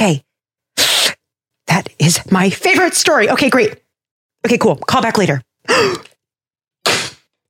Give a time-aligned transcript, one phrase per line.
[0.00, 0.24] Okay.
[1.66, 3.28] That is my favorite story.
[3.28, 3.82] Okay, great.
[4.46, 4.76] Okay, cool.
[4.76, 5.42] Call back later.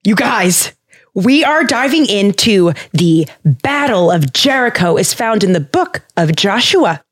[0.03, 0.73] you guys,
[1.15, 7.05] we are diving into the Battle of Jericho is found in the book of Joshua.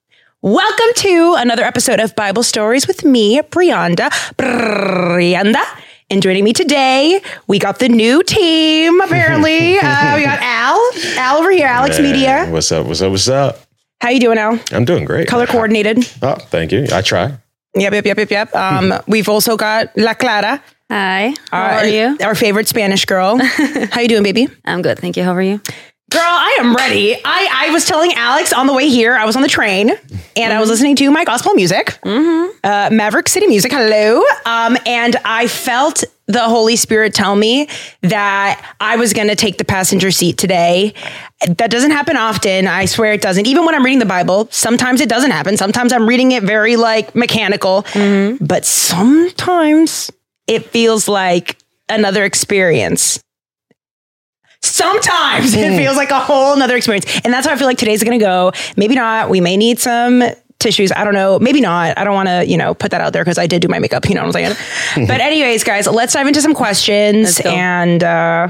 [0.43, 4.11] Welcome to another episode of Bible Stories with me, Brianda.
[4.35, 5.65] Brianda.
[6.11, 9.79] And joining me today, we got the new team, apparently.
[9.83, 10.91] uh, we got Al.
[11.17, 12.49] Al over here, Alex Hey, Media.
[12.51, 12.87] What's up?
[12.87, 13.13] What's up?
[13.13, 13.68] What's up?
[14.01, 14.59] How you doing, Al?
[14.73, 15.27] I'm doing great.
[15.29, 15.99] Color coordinated.
[16.23, 16.87] Oh, thank you.
[16.93, 17.37] I try.
[17.75, 18.55] Yep, yep, yep, yep, yep.
[18.55, 20.63] Um, we've also got La Clara.
[20.91, 21.35] Hi.
[21.51, 22.17] How our- are you?
[22.23, 23.39] Our favorite Spanish girl.
[23.91, 24.49] How you doing, baby?
[24.65, 24.99] I'm good.
[24.99, 25.25] Thank you.
[25.25, 25.61] How are you?
[26.11, 27.17] Girl, I am ready.
[27.23, 29.91] I, I was telling Alex on the way here, I was on the train
[30.37, 31.99] and I was listening to my gospel music,
[32.65, 33.71] uh, Maverick City Music.
[33.71, 34.23] Hello.
[34.47, 37.69] Um, and I felt the Holy Spirit tell me
[38.03, 40.95] that I was going to take the passenger seat today.
[41.47, 42.67] That doesn't happen often.
[42.67, 43.47] I swear it doesn't.
[43.47, 45.59] Even when I'm reading the Bible, sometimes it doesn't happen.
[45.59, 47.85] Sometimes I'm reading it very like mechanical,
[48.41, 50.11] but sometimes
[50.47, 51.59] it feels like
[51.91, 53.23] another experience.
[54.63, 57.07] Sometimes it feels like a whole nother experience.
[57.25, 58.53] And that's how I feel like today's going to go.
[58.77, 59.31] Maybe not.
[59.31, 60.23] We may need some
[60.59, 60.91] tissues.
[60.93, 61.39] I don't know.
[61.39, 61.97] Maybe not.
[61.97, 63.79] I don't want to, you know, put that out there because I did do my
[63.79, 64.09] makeup.
[64.09, 65.07] You know what I'm saying?
[65.09, 68.49] but, anyways, guys, let's dive into some questions and uh,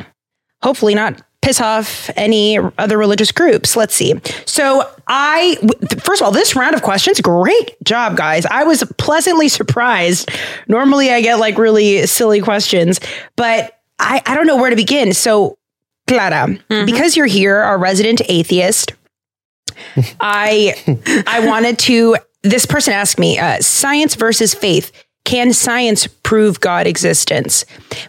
[0.62, 3.76] hopefully not piss off any other religious groups.
[3.76, 4.14] Let's see.
[4.46, 5.56] So, I,
[6.00, 8.46] first of all, this round of questions, great job, guys.
[8.46, 10.30] I was pleasantly surprised.
[10.66, 13.00] Normally, I get like really silly questions,
[13.36, 15.12] but I, I don't know where to begin.
[15.12, 15.57] So,
[16.08, 18.92] Clara, because you're here, our resident atheist,
[20.20, 20.74] I
[21.26, 22.16] I wanted to.
[22.42, 24.92] This person asked me, uh, science versus faith.
[25.24, 27.64] Can science prove God existence?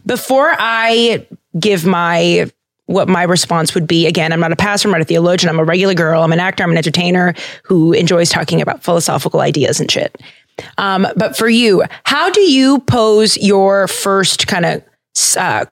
[0.05, 1.27] Before I
[1.59, 2.49] give my
[2.85, 5.59] what my response would be, again, I'm not a pastor, I'm not a theologian, I'm
[5.59, 9.79] a regular girl, I'm an actor, I'm an entertainer who enjoys talking about philosophical ideas
[9.79, 10.19] and shit.
[10.79, 14.83] Um, but for you, how do you pose your first kind of
[15.37, 15.65] uh,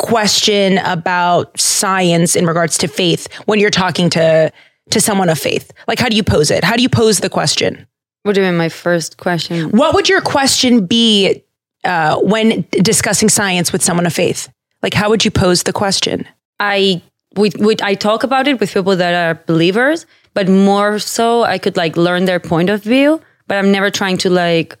[0.00, 4.50] question about science in regards to faith when you're talking to
[4.90, 5.70] to someone of faith?
[5.86, 6.64] Like how do you pose it?
[6.64, 7.86] How do you pose the question?
[8.22, 9.70] What do you mean, my first question?
[9.70, 11.42] What would your question be
[11.84, 14.48] uh, when discussing science with someone of faith?
[14.82, 16.26] Like how would you pose the question?
[16.58, 17.02] I
[17.36, 21.58] we, we I talk about it with people that are believers, but more so I
[21.58, 23.20] could like learn their point of view.
[23.46, 24.76] But I'm never trying to like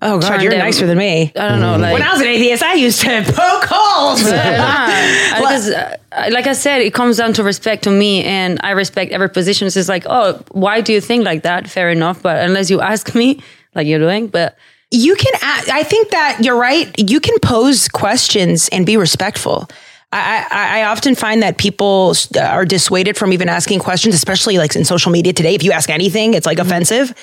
[0.00, 1.32] Oh God, you're nicer than me.
[1.36, 1.92] I don't know like.
[1.92, 4.22] When I was an atheist, I used to poke holes.
[4.22, 5.34] Yeah.
[5.40, 5.96] because, uh,
[6.30, 9.66] like I said, it comes down to respect to me, and I respect every position.
[9.66, 11.68] It's just like, oh, why do you think like that?
[11.68, 13.42] Fair enough, but unless you ask me,
[13.74, 14.56] like you're doing, but
[14.90, 19.66] you can I think that you're right you can pose questions and be respectful
[20.12, 24.76] I, I, I often find that people are dissuaded from even asking questions, especially like
[24.76, 25.54] in social media today.
[25.54, 27.14] If you ask anything, it's like offensive.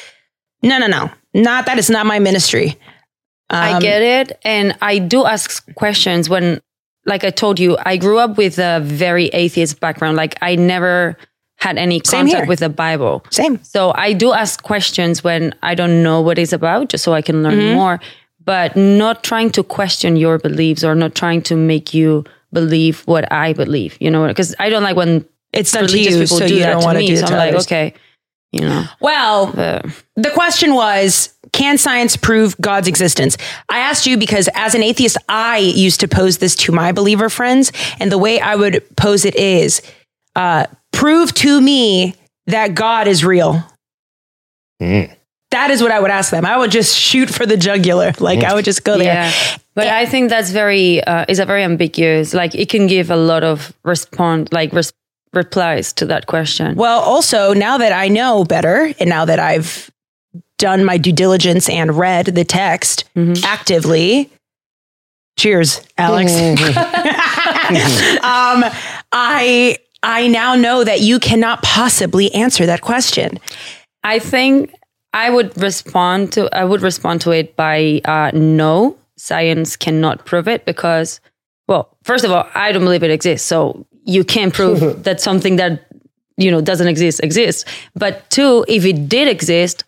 [0.63, 1.77] No, no, no, not that.
[1.77, 2.77] It's not my ministry.
[3.49, 4.37] I Um, get it.
[4.43, 6.61] And I do ask questions when,
[7.05, 10.17] like I told you, I grew up with a very atheist background.
[10.17, 11.17] Like I never
[11.57, 13.25] had any contact with the Bible.
[13.31, 13.59] Same.
[13.63, 17.21] So I do ask questions when I don't know what it's about, just so I
[17.21, 17.75] can learn Mm-hmm.
[17.75, 17.99] more,
[18.45, 22.23] but not trying to question your beliefs or not trying to make you
[22.53, 26.13] believe what I believe, you know, because I don't like when It's done to religious
[26.13, 27.15] you, people so do you that don't to want to me.
[27.15, 27.93] so I'm like, okay,
[28.51, 33.37] you know, Well, but the question was can science prove god's existence?
[33.69, 37.29] I asked you because as an atheist i used to pose this to my believer
[37.29, 39.81] friends and the way i would pose it is
[40.35, 42.15] uh, prove to me
[42.47, 43.63] that god is real.
[44.81, 45.13] Mm.
[45.51, 46.45] that is what i would ask them.
[46.45, 48.13] I would just shoot for the jugular.
[48.19, 49.13] Like i would just go there.
[49.13, 52.33] Yeah, but I think that's very uh, is a very ambiguous.
[52.33, 54.91] Like it can give a lot of response, like res-
[55.33, 56.75] replies to that question.
[56.75, 59.89] well also now that i know better and now that i've
[60.57, 63.43] done my due diligence and read the text Mhm.
[63.43, 64.29] actively
[65.37, 66.31] cheers alex
[68.23, 68.63] um,
[69.11, 73.39] I I now know that you cannot possibly answer that question.
[74.03, 74.73] I think
[75.13, 78.97] I would respond to I would respond to it by uh, no.
[79.17, 81.19] Science cannot prove it because,
[81.67, 83.45] well, first of all, I don't believe it exists.
[83.45, 85.85] So you can't prove that something that
[86.37, 87.65] you know doesn't exist exists.
[87.95, 89.83] But two, if it did exist,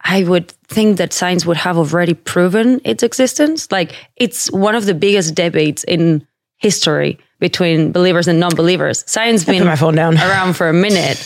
[0.00, 3.70] I would think that science would have already proven its existence.
[3.72, 6.26] Like it's one of the biggest debates in
[6.58, 9.04] history between believers and non-believers.
[9.06, 10.16] Science Put been my phone down.
[10.16, 11.18] around for a minute.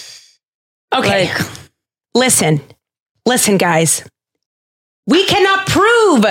[0.95, 1.47] Okay, Like,
[2.15, 2.61] listen,
[3.27, 4.03] listen, guys.
[5.07, 6.25] We cannot prove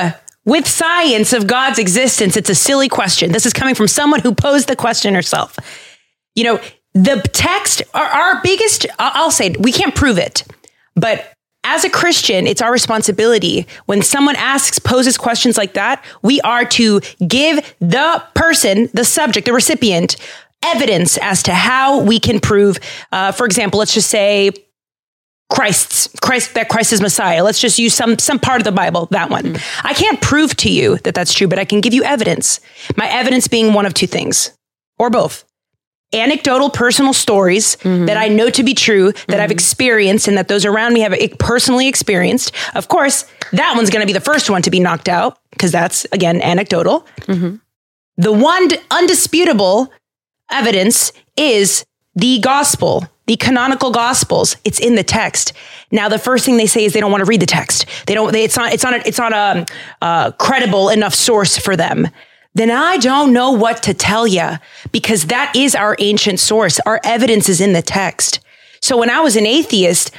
[0.45, 2.35] with science of God's existence.
[2.37, 3.31] It's a silly question.
[3.31, 5.57] This is coming from someone who posed the question herself.
[6.37, 6.61] You know,
[6.93, 10.43] the text, our, our biggest, I'll say, we can't prove it,
[10.95, 13.67] But as a Christian, it's our responsibility.
[13.87, 19.45] When someone asks, poses questions like that, we are to give the person, the subject,
[19.45, 20.15] the recipient,
[20.63, 22.79] evidence as to how we can prove,
[23.11, 24.51] uh, for example, let's just say
[25.49, 27.43] Christ's Christ that Christ is Messiah.
[27.43, 29.57] Let's just use some some part of the Bible, that one.
[29.83, 32.59] I can't prove to you that that's true, but I can give you evidence.
[32.97, 34.51] My evidence being one of two things
[34.99, 35.46] or both.
[36.13, 37.75] Anecdotal personal stories
[38.05, 41.13] that I know to be true, that I've experienced, and that those around me have
[41.37, 42.53] personally experienced.
[42.75, 45.71] Of course, that one's going to be the first one to be knocked out because
[45.71, 47.05] that's, again, anecdotal.
[48.17, 49.91] The one undisputable
[50.49, 54.55] evidence is the gospel, the canonical gospels.
[54.63, 55.53] It's in the text.
[55.91, 57.85] Now, the first thing they say is they don't want to read the text.
[58.07, 58.31] They don't.
[58.31, 58.73] They, it's not.
[58.73, 58.93] It's not.
[58.93, 59.65] A, it's not a
[60.01, 62.07] uh, credible enough source for them.
[62.57, 64.57] Then I don't know what to tell you
[64.91, 66.79] because that is our ancient source.
[66.87, 68.39] Our evidence is in the text.
[68.81, 70.09] So when I was an atheist,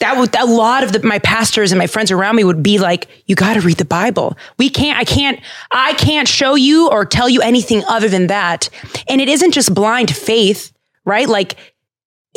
[0.00, 2.78] that would a lot of the, my pastors and my friends around me would be
[2.78, 4.36] like, "You got to read the Bible.
[4.58, 4.98] We can't.
[4.98, 5.38] I can't.
[5.70, 8.68] I can't show you or tell you anything other than that."
[9.08, 10.72] And it isn't just blind faith,
[11.04, 11.28] right?
[11.28, 11.54] Like,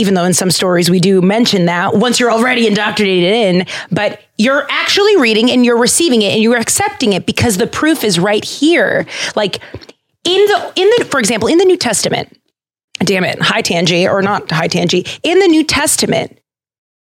[0.02, 4.20] even though in some stories we do mention that once you're already indoctrinated in, but
[4.40, 8.18] you're actually reading and you're receiving it and you're accepting it because the proof is
[8.18, 9.06] right here.
[9.36, 9.62] Like
[10.24, 12.36] in the in the for example in the New Testament.
[13.00, 15.06] Damn it, high tangy or not high tangy.
[15.22, 16.40] In the New Testament,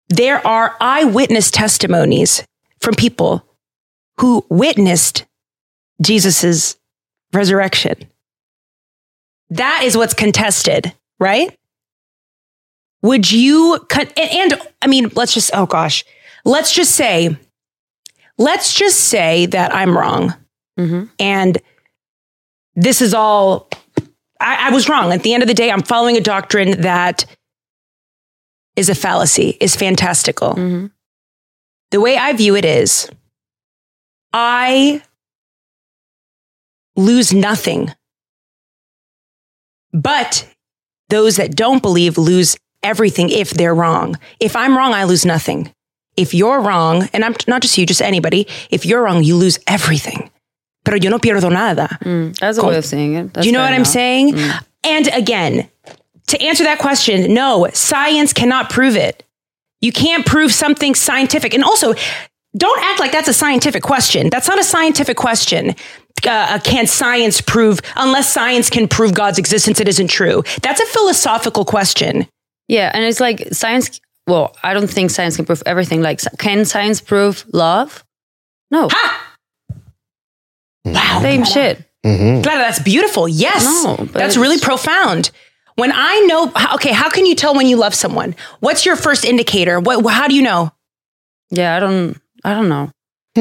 [0.10, 2.44] there are eyewitness testimonies
[2.82, 3.46] from people
[4.18, 5.26] who witnessed
[6.02, 6.78] Jesus's
[7.34, 7.96] resurrection.
[9.52, 11.56] That is what's contested, right?
[13.02, 16.04] Would you con- and, and I mean, let's just oh gosh,
[16.46, 17.38] let's just say,
[18.38, 20.34] let's just say that I'm wrong,
[20.78, 21.06] mm-hmm.
[21.20, 21.58] and
[22.76, 23.70] this is all.
[24.42, 25.12] I, I was wrong.
[25.12, 27.26] At the end of the day, I'm following a doctrine that
[28.76, 30.52] is a fallacy, is fantastical.
[30.54, 30.88] Mm-hmm.
[31.92, 33.10] The way I view it is,
[34.32, 35.02] I
[36.96, 37.94] lose nothing,
[39.92, 40.48] but
[41.10, 44.18] those that don't believe lose everything if they're wrong.
[44.40, 45.74] If I'm wrong, I lose nothing.
[46.18, 49.60] If you're wrong, and I'm not just you, just anybody, if you're wrong, you lose
[49.68, 50.30] everything.
[50.84, 51.88] Pero yo no pierdo nada.
[52.04, 53.34] Mm, that's a way of saying it.
[53.34, 53.88] That's Do you know what I'm enough.
[53.88, 54.34] saying?
[54.34, 54.64] Mm.
[54.84, 55.70] And again,
[56.28, 59.24] to answer that question, no, science cannot prove it.
[59.82, 61.54] You can't prove something scientific.
[61.54, 61.94] And also,
[62.58, 64.30] don't act like that's a scientific question.
[64.30, 65.76] That's not a scientific question.
[66.26, 70.44] Uh, uh can science prove, unless science can prove God's existence, it isn't true?
[70.62, 72.28] That's a philosophical question.
[72.70, 74.00] Yeah, and it's like science.
[74.28, 76.02] Well, I don't think science can prove everything.
[76.02, 78.06] Like, can science prove love?
[78.72, 79.36] No, Ha!
[80.86, 81.20] Wow.
[81.22, 81.84] same shit.
[82.06, 82.44] Mm-hmm.
[82.44, 83.28] Clara, that's beautiful.
[83.28, 83.66] Yes.
[83.66, 85.32] No, but that's really profound.
[85.76, 88.36] When I know, okay, how can you tell when you love someone?
[88.60, 89.80] What's your first indicator?
[89.80, 90.72] What, how do you know?
[91.50, 92.22] Yeah, I don't.
[92.44, 92.92] I don't know.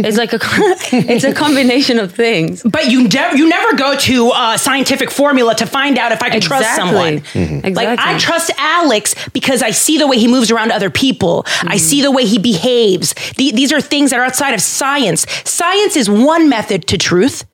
[0.05, 0.39] It's like a.
[0.43, 2.63] it's a combination of things.
[2.63, 6.31] But you never you never go to a scientific formula to find out if I
[6.31, 7.19] can trust someone.
[7.19, 7.73] Exactly.
[7.73, 11.45] Like I trust Alex because I see the way he moves around other people.
[11.47, 11.77] I mm-hmm.
[11.79, 13.15] see the way he behaves.
[13.37, 15.27] The- these are things that are outside of science.
[15.45, 17.45] Science is one method to truth,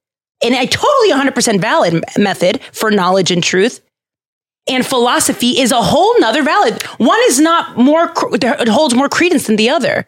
[0.43, 3.81] and a totally 100% valid method for knowledge and truth.
[4.67, 6.83] And philosophy is a whole nother valid.
[6.97, 10.07] One is not more, it holds more credence than the other.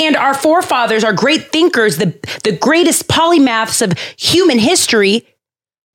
[0.00, 2.14] And our forefathers, our great thinkers, the,
[2.44, 5.26] the greatest polymaths of human history,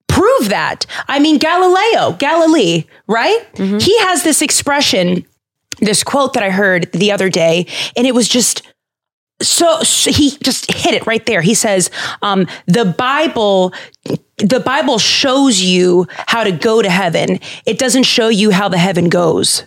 [0.08, 0.86] prove that.
[1.08, 3.40] I mean, Galileo, Galilee, right?
[3.80, 5.26] He has this expression,
[5.80, 8.62] this quote that I heard the other day, and it was just
[9.42, 11.42] so, so he just hit it right there.
[11.42, 11.90] He says,
[12.22, 13.74] um, the Bible,
[14.38, 17.40] the Bible shows you how to go to heaven.
[17.66, 19.64] It doesn't show you how the heaven goes.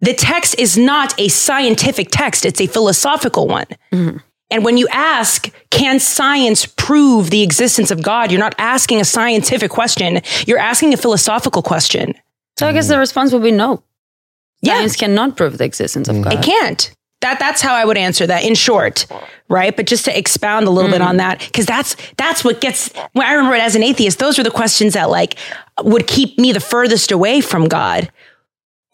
[0.00, 3.66] The text is not a scientific text, it's a philosophical one.
[3.92, 4.18] Mm-hmm.
[4.50, 8.30] And when you ask, can science prove the existence of God?
[8.30, 12.14] You're not asking a scientific question, you're asking a philosophical question.
[12.58, 13.82] So I guess the response would be no.
[14.62, 14.74] Yeah.
[14.74, 16.24] Science cannot prove the existence of mm.
[16.24, 16.34] God.
[16.34, 16.92] It can't.
[17.22, 19.06] That that's how I would answer that in short,
[19.48, 19.74] right?
[19.74, 21.06] But just to expound a little bit mm.
[21.06, 22.92] on that, because that's that's what gets.
[23.12, 25.36] When I remember it as an atheist, those were the questions that like
[25.82, 28.10] would keep me the furthest away from God.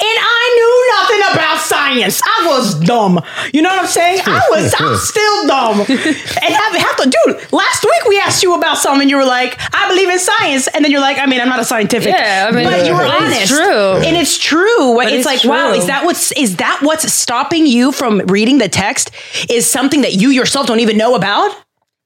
[0.02, 2.20] And I knew nothing about science.
[2.24, 3.20] I was dumb.
[3.54, 4.20] You know what I'm saying?
[4.26, 5.80] I was, I was still dumb.
[5.80, 7.52] And have, have to, dude.
[7.52, 9.08] Last week we asked you about something.
[9.08, 11.60] You were like, "I believe in science," and then you're like, "I mean, I'm not
[11.60, 13.52] a scientific." Yeah, I mean, but you were it's honest.
[13.52, 14.06] true.
[14.08, 15.00] and it's true.
[15.00, 18.68] it's, it's like, wow, is that what's is that what's stopping you from reading the
[18.68, 19.10] text?
[19.48, 21.54] Is something that you yourself don't even know about?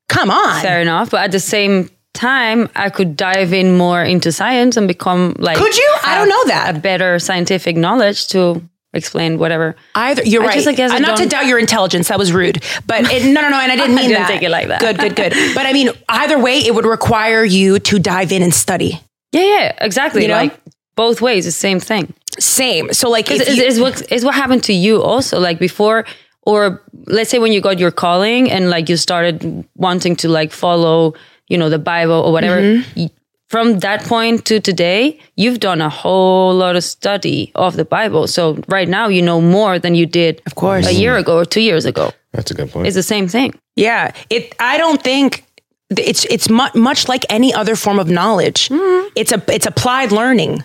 [0.09, 0.63] Come on.
[0.63, 1.11] Fair enough.
[1.11, 5.57] But at the same time, I could dive in more into science and become like.
[5.59, 5.97] Could you?
[6.05, 6.77] I don't know that.
[6.77, 8.63] A better scientific knowledge to
[8.95, 9.77] explain whatever.
[9.95, 10.55] Either you're I right.
[10.55, 12.09] just, I guess I not to doubt your intelligence.
[12.09, 12.63] That was rude.
[12.87, 13.61] But it, no, no, no.
[13.61, 14.29] And I didn't I mean didn't that.
[14.29, 14.81] take it like that.
[14.81, 15.33] Good, good, good.
[15.55, 19.01] But I mean, either way, it would require you to dive in and study.
[19.33, 20.23] Yeah, yeah, exactly.
[20.23, 20.35] You know?
[20.37, 20.59] Like
[20.97, 22.15] both ways, the same thing.
[22.39, 22.93] Same.
[22.93, 25.39] So like, Is, you- is what is what happened to you also?
[25.39, 26.07] Like before,
[26.43, 30.53] or let's say when you got your calling and like you started wanting to like
[30.53, 31.15] follow,
[31.49, 32.61] you know, the Bible or whatever.
[32.61, 33.07] Mm-hmm.
[33.49, 38.27] From that point to today, you've done a whole lot of study of the Bible.
[38.27, 40.85] So right now, you know more than you did, Of course.
[40.87, 42.11] a year ago or two years ago.
[42.33, 42.89] That's a good point.
[42.89, 43.55] It's the same thing.
[43.77, 44.53] Yeah, it.
[44.59, 45.45] I don't think
[45.91, 48.69] it's it's mu- much like any other form of knowledge.
[49.15, 50.65] It's a it's applied learning.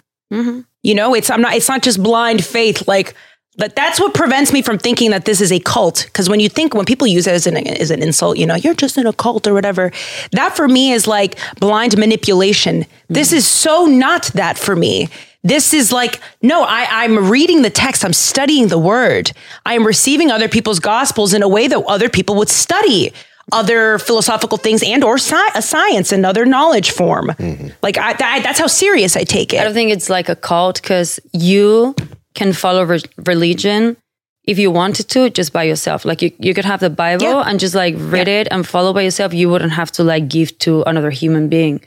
[0.83, 1.53] You know, it's I'm not.
[1.53, 2.88] It's not just blind faith.
[2.88, 3.13] Like,
[3.58, 6.05] but that's what prevents me from thinking that this is a cult.
[6.05, 8.55] Because when you think when people use it as an as an insult, you know,
[8.55, 9.91] you're just in a cult or whatever.
[10.31, 12.86] That for me is like blind manipulation.
[13.10, 15.10] This is so not that for me.
[15.43, 19.31] This is like, no, I, I'm reading the text, I'm studying the word.
[19.65, 23.12] I am receiving other people's gospels in a way that other people would study
[23.51, 27.27] other philosophical things and or sci- a science and other knowledge form.
[27.29, 27.70] Mm-hmm.
[27.81, 30.36] Like I, that, that's how serious I take it I don't think it's like a
[30.36, 31.96] cult because you
[32.33, 33.97] can follow re- religion
[34.45, 36.03] if you wanted to just by yourself.
[36.05, 37.43] Like you, you could have the Bible Yeah.
[37.45, 39.33] and just like read it and follow by yourself.
[39.33, 41.81] You wouldn't have to like give to another human being.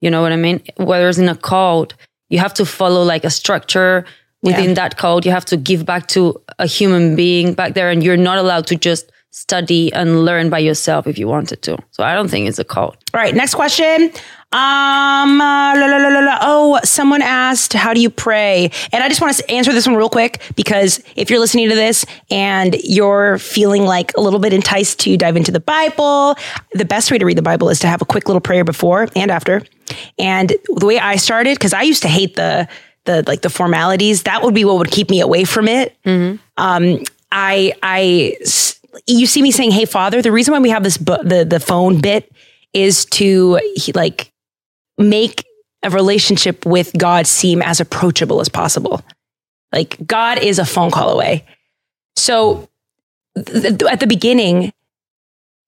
[0.00, 0.62] You know what I mean?
[0.76, 1.94] Whereas in a cult,
[2.28, 4.04] you have to follow like a structure
[4.42, 4.74] within Yeah.
[4.74, 8.16] that cult You have to give back to a human being back there, and you're
[8.16, 11.76] not allowed to just study and learn by yourself if you wanted to.
[11.90, 12.96] So I don't think it's a cult.
[13.12, 14.10] All right, next question.
[14.52, 16.38] Um, uh, la, la, la, la, la.
[16.40, 18.70] oh, someone asked, how do you pray?
[18.92, 21.74] And I just want to answer this one real quick because if you're listening to
[21.74, 26.36] this and you're feeling like a little bit enticed to dive into the Bible,
[26.72, 29.06] the best way to read the Bible is to have a quick little prayer before
[29.14, 29.62] and after.
[30.18, 32.66] And the way I started, because I used to hate the
[33.04, 35.94] the like the formalities, that would be what would keep me away from it.
[36.56, 38.36] Um, I I
[39.06, 41.60] you see me saying, "Hey, Father." The reason why we have this bu- the the
[41.60, 42.30] phone bit
[42.72, 44.32] is to he, like
[44.98, 45.44] make
[45.82, 49.02] a relationship with God seem as approachable as possible.
[49.72, 51.44] Like God is a phone call away.
[52.16, 52.68] So
[53.34, 54.72] th- th- at the beginning,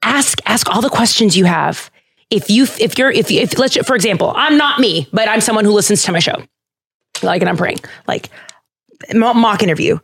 [0.03, 1.91] ask ask all the questions you have.
[2.31, 5.65] If you if you're if if let's for example, I'm not me, but I'm someone
[5.65, 6.43] who listens to my show,
[7.23, 8.29] like and I'm praying, like
[9.15, 9.99] mock interview.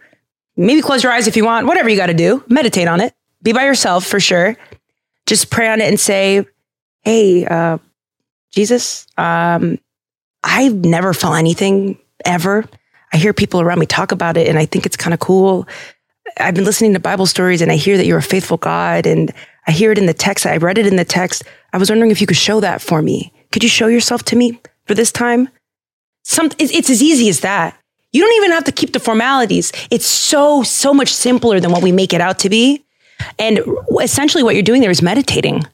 [0.57, 1.67] Maybe close your eyes if you want.
[1.67, 3.15] Whatever you got to do, meditate on it.
[3.43, 4.57] Be by yourself for sure.
[5.27, 6.47] Just pray on it and say,
[7.03, 7.79] "Hey, uh,
[8.53, 9.79] Jesus, um,
[10.45, 12.65] I've never felt anything ever.
[13.13, 15.67] I hear people around me talk about it, and I think it's kind of cool.
[16.39, 19.33] I've been listening to Bible stories, and I hear that you're a faithful God, and
[19.67, 20.47] I hear it in the text.
[20.47, 21.45] I read it in the text.
[21.73, 23.33] I was wondering if you could show that for me.
[23.53, 25.49] Could you show yourself to me for this time?
[26.23, 27.79] Some, it's, it's as easy as that.
[28.15, 29.73] You don't even have to keep the formalities.
[29.91, 32.85] It's so, so much simpler than what we make it out to be.
[33.41, 33.61] And
[34.01, 35.65] essentially, what you're doing there is meditating.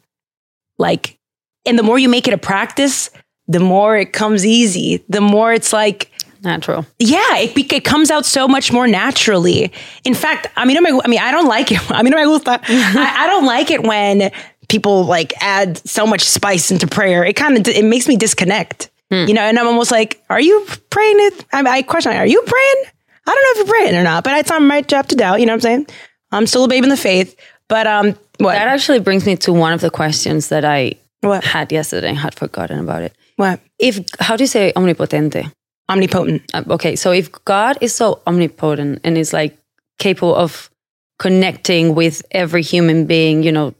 [0.79, 1.19] Like,
[1.67, 3.11] and the more you make it a practice,
[3.47, 5.05] the more it comes easy.
[5.11, 6.11] The more it's like,
[6.43, 6.87] Natural.
[6.99, 9.71] yeah, it, it comes out so much more naturally.
[10.05, 11.79] In fact, I mean, I mean, I don't like it.
[11.91, 14.31] I mean, I, I I don't like it when
[14.71, 17.23] people like add so much spice into prayer.
[17.23, 18.91] It kind of it makes me disconnect.
[19.29, 21.45] You know, and I'm almost like, are you praying it?
[21.53, 22.85] I, I question, are you praying?
[23.27, 25.41] I don't know if you're praying or not, but it's on my job to doubt.
[25.41, 25.87] You know what I'm saying?
[26.33, 27.35] I'm still a babe in the faith,
[27.69, 28.53] but um, what?
[28.55, 31.45] That actually brings me to one of the questions that I what?
[31.45, 33.15] had yesterday and had forgotten about it.
[33.37, 33.61] What?
[33.79, 35.51] If how do you say omnipotente?
[35.89, 36.43] Omnipotent.
[36.55, 39.59] Uh, Okay, so if God is so omnipotent and is like
[39.99, 40.71] capable of
[41.19, 43.75] connecting with every human being, you know,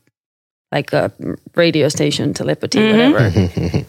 [0.73, 1.13] like a
[1.55, 3.31] radio station, telepathy, whatever,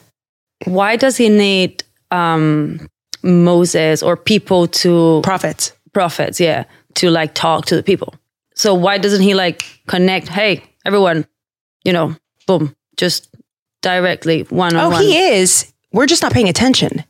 [0.65, 2.87] why does he need um,
[3.23, 5.73] Moses or people to Prophets.
[5.93, 6.65] prophets, yeah,
[6.95, 8.13] to like talk to the people?
[8.55, 10.27] So why doesn't he like connect?
[10.27, 11.25] Hey, everyone,
[11.83, 12.15] you know,
[12.47, 13.29] boom, just
[13.81, 15.03] directly one on Oh, one.
[15.03, 15.71] he is.
[15.93, 17.03] We're just not paying attention.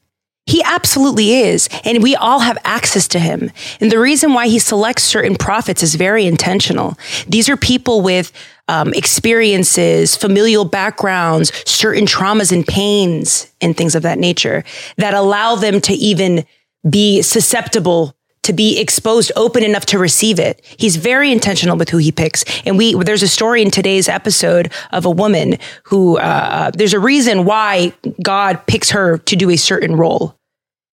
[0.48, 1.70] He absolutely is.
[1.86, 3.52] And we all have access to him.
[3.80, 6.98] And the reason why he selects certain prophets is very intentional.
[7.28, 8.32] These are people with
[8.72, 14.64] um, experiences, familial backgrounds, certain traumas and pains, and things of that nature
[14.98, 16.46] that allow them to even
[16.90, 20.62] be susceptible to be exposed open enough to receive it.
[20.78, 22.44] He's very intentional with who he picks.
[22.66, 27.00] And we, there's a story in today's episode of a woman who, uh, there's a
[27.00, 30.36] reason why God picks her to do a certain role.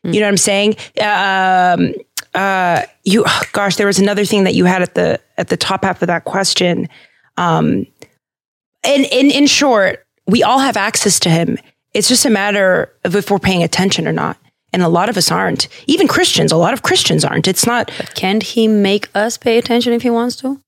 [0.05, 0.77] You know what I'm saying?
[1.01, 1.95] Um,
[2.35, 5.57] uh, you, oh, gosh, there was another thing that you had at the, at the
[5.57, 6.89] top half of that question.
[7.39, 7.87] Um,
[8.85, 11.59] and in, in short, we all have access to him.
[11.95, 14.37] It's just a matter of if we're paying attention or not.
[14.73, 15.69] And a lot of us aren't.
[15.87, 17.49] Even Christians, a lot of Christians aren't.
[17.49, 20.61] It's not, Can't he make us pay attention if he wants to?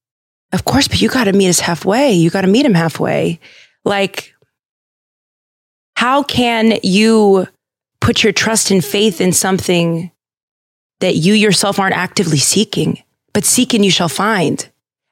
[0.53, 2.12] of course, but you got to meet us halfway.
[2.12, 3.39] You got to meet him halfway.
[3.85, 4.35] Like,
[5.97, 7.47] how can you
[8.00, 10.11] put your trust and faith in something
[11.00, 13.03] that you yourself aren't actively seeking?
[13.33, 14.69] But seek and you shall find.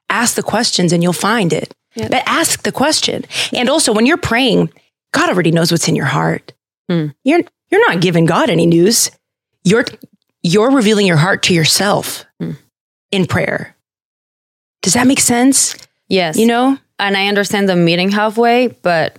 [0.09, 1.73] Ask the questions and you'll find it.
[1.95, 2.11] Yep.
[2.11, 3.25] But ask the question.
[3.53, 4.69] And also, when you're praying,
[5.13, 6.53] God already knows what's in your heart.
[6.89, 7.07] Hmm.
[7.23, 9.11] You're you're not giving God any news.
[9.63, 9.85] You're
[10.43, 12.51] you're revealing your heart to yourself Hmm.
[13.11, 13.75] in prayer.
[14.81, 15.75] Does that make sense?
[16.07, 16.37] Yes.
[16.37, 16.77] You know?
[17.01, 19.17] and I understand the meeting halfway, but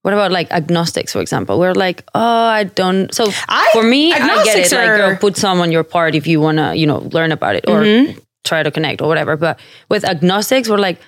[0.00, 1.58] what about like agnostics, for example?
[1.58, 3.12] We're like, oh, I don't.
[3.14, 4.72] So I- for me, I get it.
[4.72, 7.30] Like, are- yo, put some on your part if you want to, you know, learn
[7.32, 8.18] about it or Mhm.
[8.44, 9.36] Try to connect or whatever.
[9.36, 11.00] But with agnostics, we're like,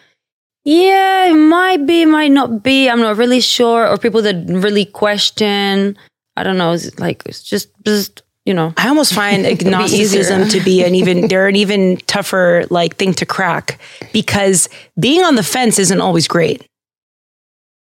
[0.64, 2.88] yeah, it might be, might not be.
[2.88, 3.86] I'm not really sure.
[3.86, 5.96] Or people that really question.
[6.36, 6.72] I don't know.
[6.72, 8.72] It's like it's just, just you know.
[8.76, 10.60] I almost find agnosticism easier.
[10.60, 13.78] to be an even they're an even tougher like thing to crack
[14.12, 16.66] because being on the fence isn't always great.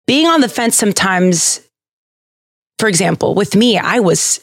[0.05, 1.61] Being on the fence sometimes,
[2.79, 4.41] for example, with me, I was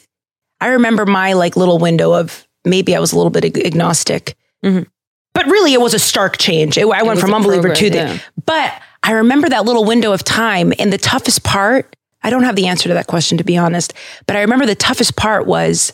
[0.59, 4.35] I remember my like little window of maybe I was a little bit ag- agnostic.
[4.67, 4.85] Mhm.
[5.33, 6.77] But really it was a stark change.
[6.77, 8.17] It- I went from unbeliever to the yeah.
[8.45, 12.55] but I remember that little window of time and the toughest part, I don't have
[12.55, 13.93] the answer to that question to be honest,
[14.25, 15.93] but I remember the toughest part was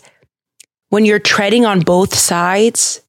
[0.90, 3.02] when you're treading on both sides,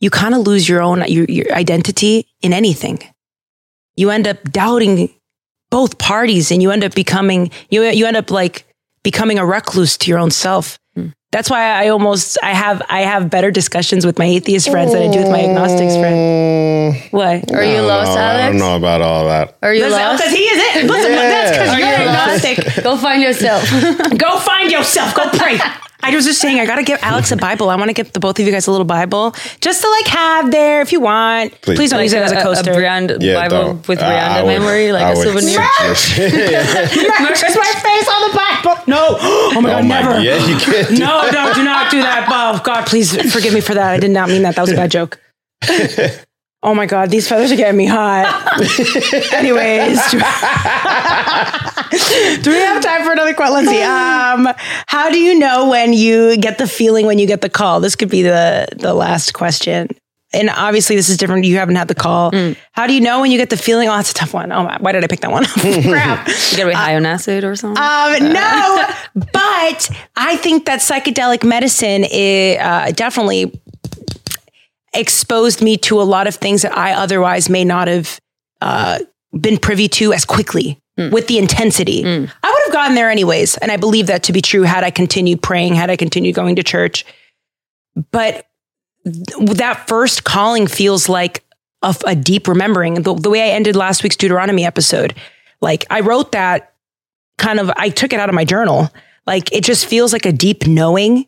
[0.00, 2.98] you kind of lose your own your, your identity in anything.
[3.96, 5.10] You end up doubting
[5.70, 8.66] both parties and you end up becoming you you end up like
[9.02, 10.78] becoming a recluse to your own self.
[11.32, 15.02] That's why I almost I have I have better discussions with my atheist friends than
[15.08, 16.96] I do with my agnostics friends.
[16.96, 17.52] Mm, What?
[17.54, 18.20] Are you don't lost, know.
[18.24, 19.56] I don't know about all that.
[19.62, 20.18] Are you Listen, lost?
[20.24, 20.86] because he is it.
[20.90, 22.84] Listen, that's because you're Are you agnostic.
[22.84, 23.62] Go find yourself.
[24.18, 25.14] Go find yourself.
[25.14, 25.58] Go pray.
[26.02, 27.70] I was just saying, I got to give Alex a Bible.
[27.70, 30.06] I want to give the both of you guys a little Bible just to like
[30.06, 31.52] have there if you want.
[31.62, 31.90] Please, Please.
[31.90, 32.72] don't use it as a coaster.
[32.72, 33.88] A, brand Yeah, Bible don't.
[33.88, 35.62] with uh, I- Brianda I would- memory, like I a souvenir.
[35.94, 36.16] suggest-
[37.20, 38.82] Merch is my face on the Bible.
[38.86, 39.16] No.
[39.52, 40.20] Oh my oh God, oh my, never.
[40.20, 40.88] yeah, you can't.
[40.88, 42.26] do No, no, do not do that.
[42.30, 43.90] Oh God, please forgive me for that.
[43.92, 44.54] I did not mean that.
[44.54, 45.20] That was a bad joke.
[46.62, 48.26] Oh my God, these feathers are getting me hot.
[49.32, 50.18] Anyways, do,
[52.42, 53.54] do we have time for another question?
[53.54, 53.82] Let's see.
[53.82, 54.46] Um,
[54.86, 57.80] how do you know when you get the feeling when you get the call?
[57.80, 59.88] This could be the the last question.
[60.32, 61.44] And obviously, this is different.
[61.44, 62.30] You haven't had the call.
[62.72, 63.88] How do you know when you get the feeling?
[63.88, 64.52] Oh, that's a tough one.
[64.52, 65.44] Oh, my, why did I pick that one?
[65.46, 66.28] Crap.
[66.28, 67.82] You gotta be high on acid or something.
[67.82, 73.60] Um, no, but I think that psychedelic medicine is, uh, definitely
[74.92, 78.18] exposed me to a lot of things that I otherwise may not have
[78.60, 78.98] uh,
[79.38, 80.80] been privy to as quickly
[81.12, 82.04] with the intensity.
[82.04, 83.56] I would have gotten there anyways.
[83.58, 86.56] And I believe that to be true had I continued praying, had I continued going
[86.56, 87.06] to church.
[88.10, 88.46] But
[89.04, 91.42] th- that first calling feels like
[91.82, 93.02] a, a deep remembering.
[93.02, 95.14] The, the way I ended last week's Deuteronomy episode,
[95.62, 96.74] like I wrote that
[97.38, 98.90] kind of, I took it out of my journal.
[99.26, 101.26] Like it just feels like a deep knowing.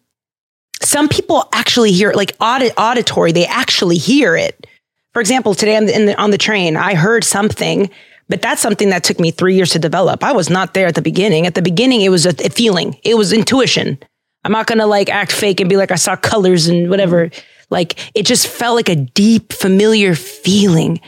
[0.83, 4.67] Some people actually hear it, like audit, auditory, they actually hear it.
[5.13, 7.91] For example, today on the, the, on the train, I heard something,
[8.29, 10.25] but that's something that took me three years to develop.
[10.25, 11.47] I was not there at the beginning.
[11.47, 13.99] At the beginning, it was a, a feeling, it was intuition.
[14.45, 17.31] I'm not gonna like act fake and be like I saw colors and whatever.
[17.71, 21.01] Like it just felt like a deep, familiar feeling.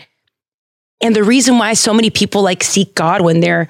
[1.01, 3.69] And the reason why so many people like seek God when they're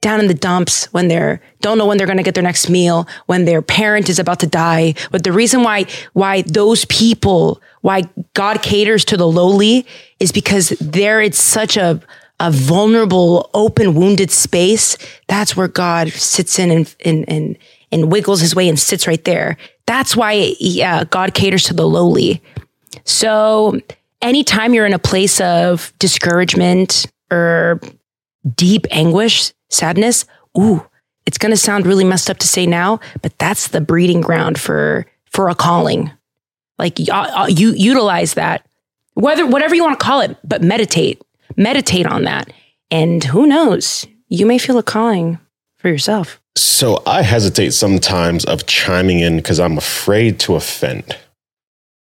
[0.00, 3.06] down in the dumps, when they're don't know when they're gonna get their next meal,
[3.26, 4.94] when their parent is about to die.
[5.10, 8.02] But the reason why why those people, why
[8.34, 9.86] God caters to the lowly
[10.18, 12.00] is because there it's such a
[12.40, 14.96] a vulnerable, open, wounded space.
[15.28, 17.58] That's where God sits in and and and,
[17.92, 19.58] and wiggles his way and sits right there.
[19.86, 22.42] That's why yeah, God caters to the lowly.
[23.04, 23.78] So
[24.22, 27.80] anytime you're in a place of discouragement or
[28.56, 30.24] deep anguish, sadness,
[30.58, 30.86] ooh,
[31.26, 34.58] it's going to sound really messed up to say now, but that's the breeding ground
[34.58, 36.10] for for a calling.
[36.78, 38.66] Like uh, you utilize that,
[39.14, 41.22] whether whatever you want to call it, but meditate,
[41.56, 42.52] meditate on that,
[42.90, 45.38] and who knows, you may feel a calling
[45.76, 46.40] for yourself.
[46.56, 51.16] So I hesitate sometimes of chiming in because I'm afraid to offend.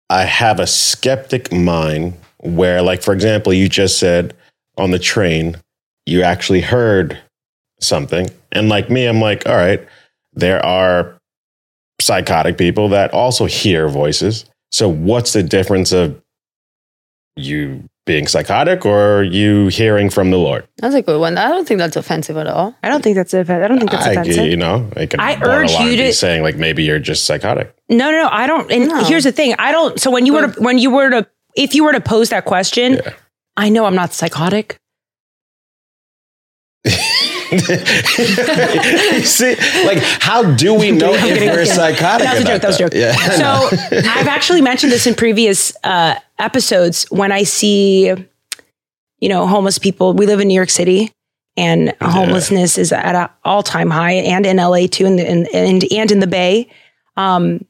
[0.09, 4.35] I have a skeptic mind where, like, for example, you just said
[4.77, 5.57] on the train,
[6.05, 7.19] you actually heard
[7.81, 8.29] something.
[8.53, 9.87] And like me, I'm like, all right,
[10.35, 11.19] there are
[12.01, 14.45] psychotic people that also hear voices.
[14.73, 16.21] So what's the difference of
[17.37, 20.67] you being psychotic or are you hearing from the Lord?
[20.79, 21.37] That's a good one.
[21.39, 22.75] I don't think that's offensive at all.
[22.83, 24.47] I don't think that's offen- I don't think that's I, offensive.
[24.47, 27.75] you know, I, could I urge you to- saying like maybe you're just psychotic.
[27.89, 28.29] No, no, no.
[28.31, 28.71] I don't.
[28.71, 29.05] And No.
[29.05, 29.55] here's the thing.
[29.59, 29.99] I don't.
[30.01, 32.45] So when you were to, when you were to if you were to pose that
[32.45, 33.13] question, Yeah.
[33.57, 34.77] I know I'm not psychotic.
[39.25, 39.55] See,
[39.85, 42.27] like, how do we know I'm if kidding, we're psychotic?
[42.27, 42.63] That was a joke.
[42.63, 42.95] That was a joke.
[42.95, 43.13] Yeah.
[43.15, 47.07] So I've actually mentioned this in previous uh, episodes.
[47.11, 51.13] When I see, you know, homeless people, we live in New York City,
[51.57, 55.85] and homelessness is at an all time high, and in LA too, and and and,
[55.93, 56.69] and in the Bay.
[57.17, 57.65] Um,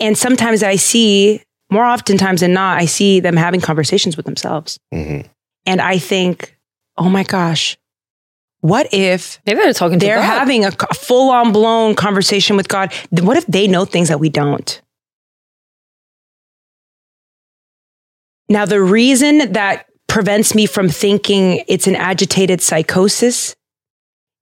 [0.00, 4.78] and sometimes I see, more oftentimes than not, I see them having conversations with themselves,
[4.94, 5.26] Mhm.
[5.66, 6.56] and I think,
[6.96, 7.76] oh my gosh,
[8.60, 10.24] what if Maybe they're talking they're God.
[10.24, 12.92] having a, full on blown conversation with God.
[13.10, 14.80] What if they know things that we don't?
[18.48, 23.54] Now, the reason that prevents me from thinking it's an agitated psychosis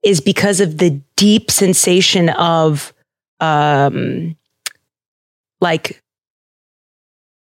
[0.01, 2.93] is because of the deep sensation of,
[3.39, 4.37] um,
[5.59, 6.01] like,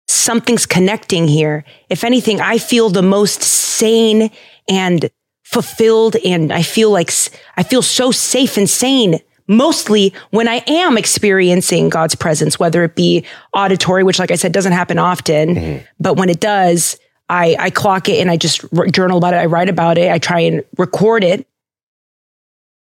[0.07, 1.65] something's connecting here.
[1.89, 4.31] If anything, I feel the most sane
[4.69, 5.09] and
[5.51, 7.09] fulfilled and I feel like
[7.55, 12.95] I feel so safe and sane mostly when I am experiencing God's presence, whether it
[12.95, 15.85] be auditory, which like I said, doesn't happen often, mm-hmm.
[16.01, 19.37] but when it does, I, I clock it and I just r- journal about it.
[19.37, 20.11] I write about it.
[20.11, 21.47] I try and record it.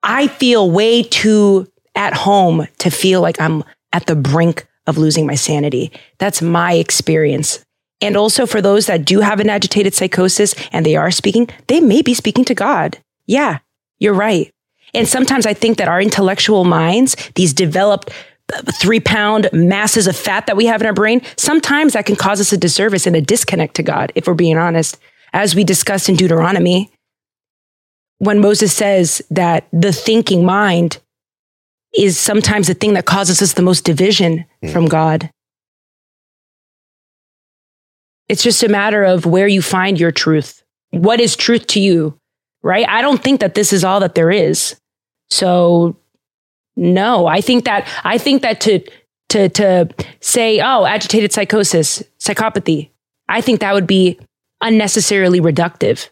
[0.02, 5.28] I feel way too at home to feel like I'm at the brink of losing
[5.28, 5.92] my sanity.
[6.18, 7.64] That's my experience.
[8.02, 11.80] And also for those that do have an agitated psychosis and they are speaking, they
[11.80, 12.98] may be speaking to God.
[13.26, 13.60] Yeah,
[14.00, 14.52] you're right.
[14.94, 18.12] And sometimes I think that our intellectual minds, these developed
[18.54, 22.16] uh, three pound masses of fat that we have in our brain, sometimes that can
[22.16, 24.98] cause us a disservice and a disconnect to God, if we're being honest.
[25.34, 26.90] As we discussed in Deuteronomy,
[28.20, 31.00] when Moses says that the thinking mind
[31.96, 35.30] is sometimes the thing that causes us the most division from God.
[38.30, 40.64] It's just a matter of where you find your truth.
[40.92, 42.20] What is truth to you?
[42.64, 42.88] Right?
[42.88, 44.76] I don't think that this is all that there is.
[45.30, 45.98] So
[46.76, 48.84] no, I think that I think that to
[49.30, 52.90] to to say, oh, agitated psychosis, psychopathy,
[53.28, 54.20] I think that would be
[54.62, 56.10] unnecessarily reductive.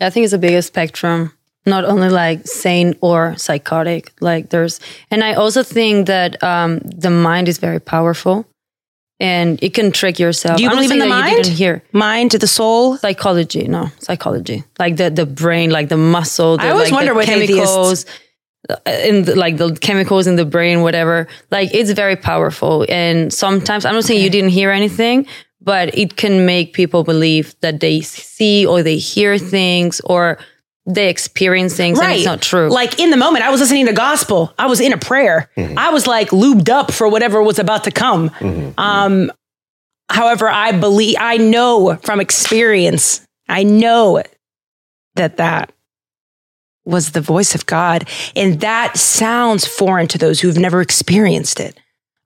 [0.00, 1.32] I think it's a bigger spectrum,
[1.66, 4.12] not only like sane or psychotic.
[4.20, 8.46] Like there's, and I also think that um, the mind is very powerful,
[9.20, 10.56] and it can trick yourself.
[10.56, 11.46] Do you I'm believe in the mind?
[11.46, 12.96] Hear Mind to the soul.
[12.98, 13.66] psychology.
[13.68, 14.64] No, psychology.
[14.78, 16.56] Like the the brain, like the muscle.
[16.56, 18.06] The, I always like, wonder the chemicals.
[18.68, 22.84] uh, In the, like the chemicals in the brain, whatever, like it's very powerful.
[22.88, 25.26] And sometimes I'm not saying you didn't hear anything,
[25.60, 30.38] but it can make people believe that they see or they hear things or
[30.86, 32.68] they experience things and it's not true.
[32.68, 34.52] Like in the moment, I was listening to gospel.
[34.58, 35.50] I was in a prayer.
[35.56, 35.78] Mm-hmm.
[35.78, 38.30] I was like lubed up for whatever was about to come.
[38.30, 38.78] Mm-hmm.
[38.78, 39.32] Um,
[40.10, 44.22] however, I believe, I know from experience, I know
[45.14, 45.72] that that
[46.84, 48.06] was the voice of God.
[48.36, 51.78] And that sounds foreign to those who've never experienced it.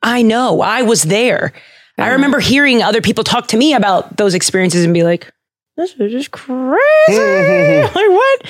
[0.02, 1.52] I know, I was there.
[1.96, 2.12] I mm-hmm.
[2.12, 5.32] remember hearing other people talk to me about those experiences and be like,
[5.78, 7.82] this is just crazy.
[7.82, 8.42] like, what?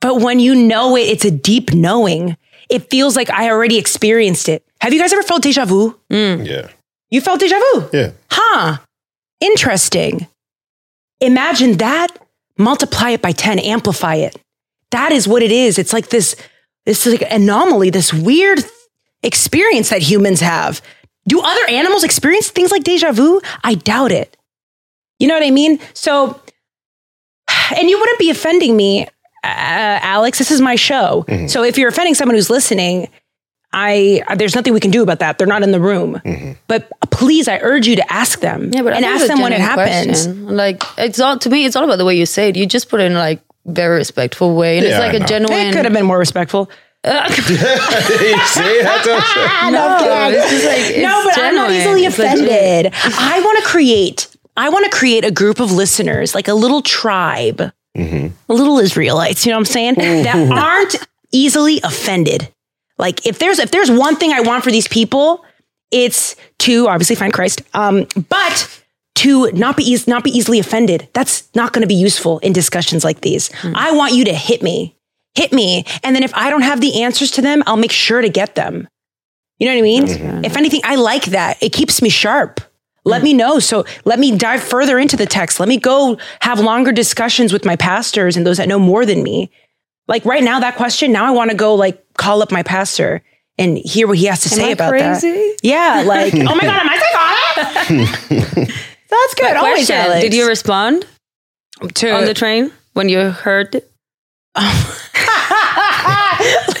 [0.00, 2.36] But when you know it, it's a deep knowing.
[2.70, 4.64] It feels like I already experienced it.
[4.80, 5.98] Have you guys ever felt deja vu?
[6.10, 6.46] Mm.
[6.46, 6.68] Yeah.
[7.10, 7.90] You felt deja vu?
[7.92, 8.12] Yeah.
[8.30, 8.78] Huh.
[9.40, 10.28] Interesting.
[11.20, 12.08] Imagine that,
[12.56, 14.40] multiply it by 10, amplify it.
[14.92, 15.78] That is what it is.
[15.78, 16.36] It's like this,
[16.86, 18.60] this like anomaly, this weird
[19.22, 20.80] experience that humans have.
[21.26, 23.40] Do other animals experience things like deja vu?
[23.64, 24.36] I doubt it.
[25.18, 25.80] You know what I mean?
[25.92, 26.40] So,
[27.76, 29.08] and you wouldn't be offending me, uh,
[29.44, 30.38] Alex.
[30.38, 31.24] This is my show.
[31.28, 31.46] Mm-hmm.
[31.48, 33.08] So if you're offending someone who's listening,
[33.72, 35.38] I there's nothing we can do about that.
[35.38, 36.20] They're not in the room.
[36.24, 36.52] Mm-hmm.
[36.66, 39.60] But please, I urge you to ask them yeah, but and ask them when it
[39.60, 40.26] happens.
[40.26, 40.48] question.
[40.56, 42.56] Like it's all to me, it's all about the way you say it.
[42.56, 45.40] You just put it in like very respectful way, and Yeah, it's like I a
[45.40, 45.48] know.
[45.54, 46.70] It could have been more respectful.
[47.02, 49.72] Uh, you see, that's what I'm saying.
[49.72, 52.86] no, it's just like it's no, but I'm not easily It's legit.
[52.86, 52.92] offended.
[53.18, 54.36] I want to create.
[54.56, 58.32] I want to create a group of listeners, like a little tribe, Mhm.
[58.48, 59.44] little Israelites.
[59.46, 59.94] You know what I'm saying?
[59.94, 60.96] That aren't
[61.32, 62.48] easily offended.
[62.98, 65.44] Like if there's if there's one thing I want for these people,
[65.90, 68.68] it's to obviously find Christ, um, but
[69.16, 71.08] to not be eas- not be easily offended.
[71.14, 73.50] That's not going to be useful in discussions like these.
[73.74, 74.94] I want you to hit me,
[75.34, 78.20] hit me, and then if I don't have the answers to them, I'll make sure
[78.22, 78.86] to get them.
[79.58, 80.44] You know what I mean?
[80.44, 81.62] If anything, I like that.
[81.62, 82.60] It keeps me sharp.
[83.04, 83.24] Let mm.
[83.24, 83.58] me know.
[83.58, 85.60] So let me dive further into the text.
[85.60, 89.22] Let me go have longer discussions with my pastors and those that know more than
[89.22, 89.50] me.
[90.08, 93.22] Like right now, that question, now I want to go like call up my pastor
[93.58, 95.30] and hear what he has to Am say I about crazy?
[95.30, 95.56] that.
[95.62, 98.74] Yeah, like, oh my God, am I psychotic?
[99.10, 99.56] That's good.
[99.56, 100.22] Always, Question, Alex.
[100.22, 101.06] Did you respond
[101.94, 103.74] to, on the train when you heard?
[103.74, 103.92] it?
[104.54, 104.74] Um,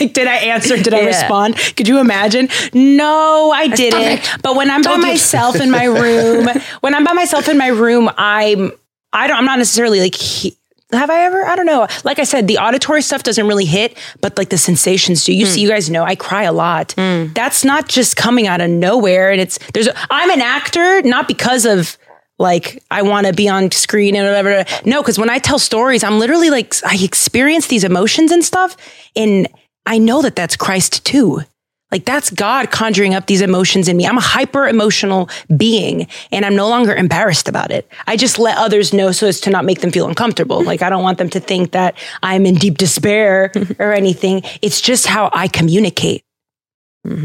[0.00, 0.76] like, did I answer?
[0.76, 1.06] Did I Yeah.
[1.06, 1.56] respond?
[1.76, 2.48] Could you imagine?
[2.72, 4.28] No, I didn't.
[4.42, 5.08] But when I'm by Told you.
[5.08, 6.48] myself in my room,
[6.80, 8.72] when I'm by myself in my room, I'm
[9.12, 10.56] I don't I'm not necessarily like he,
[10.92, 11.44] have I ever?
[11.46, 11.86] I don't know.
[12.04, 15.32] Like I said, the auditory stuff doesn't really hit, but like the sensations do.
[15.32, 15.52] You hmm.
[15.52, 16.92] see, you guys know I cry a lot.
[16.92, 17.26] Hmm.
[17.32, 19.30] That's not just coming out of nowhere.
[19.30, 21.96] And it's there's I'm an actor, not because of
[22.38, 24.64] like I want to be on screen and whatever.
[24.84, 28.76] No, because when I tell stories, I'm literally like I experience these emotions and stuff,
[29.14, 29.46] and
[29.86, 31.42] I know that that's Christ too.
[31.90, 34.06] Like that's God conjuring up these emotions in me.
[34.06, 37.90] I'm a hyper emotional being and I'm no longer embarrassed about it.
[38.06, 40.62] I just let others know so as to not make them feel uncomfortable.
[40.62, 44.42] Like I don't want them to think that I'm in deep despair or anything.
[44.62, 46.24] It's just how I communicate.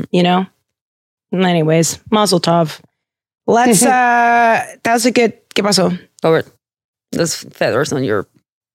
[0.10, 0.48] You know?
[1.32, 2.82] Anyways, Mazel Tov.
[3.46, 3.88] Let's uh
[4.84, 5.98] that was a good ¿Qué pasó?
[6.24, 6.44] Or
[7.12, 8.28] there's feathers on your.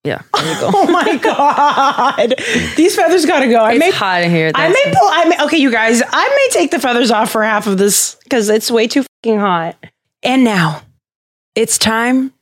[0.04, 0.70] Yeah, there you go.
[0.74, 2.34] Oh my god.
[2.76, 3.58] These feathers gotta go.
[3.58, 4.50] I it's may hot in here.
[4.54, 5.08] I may pull.
[5.08, 5.44] I may.
[5.44, 6.02] Okay, you guys.
[6.10, 9.38] I may take the feathers off for half of this because it's way too fucking
[9.38, 9.76] hot.
[10.22, 10.82] And now,
[11.54, 12.32] it's time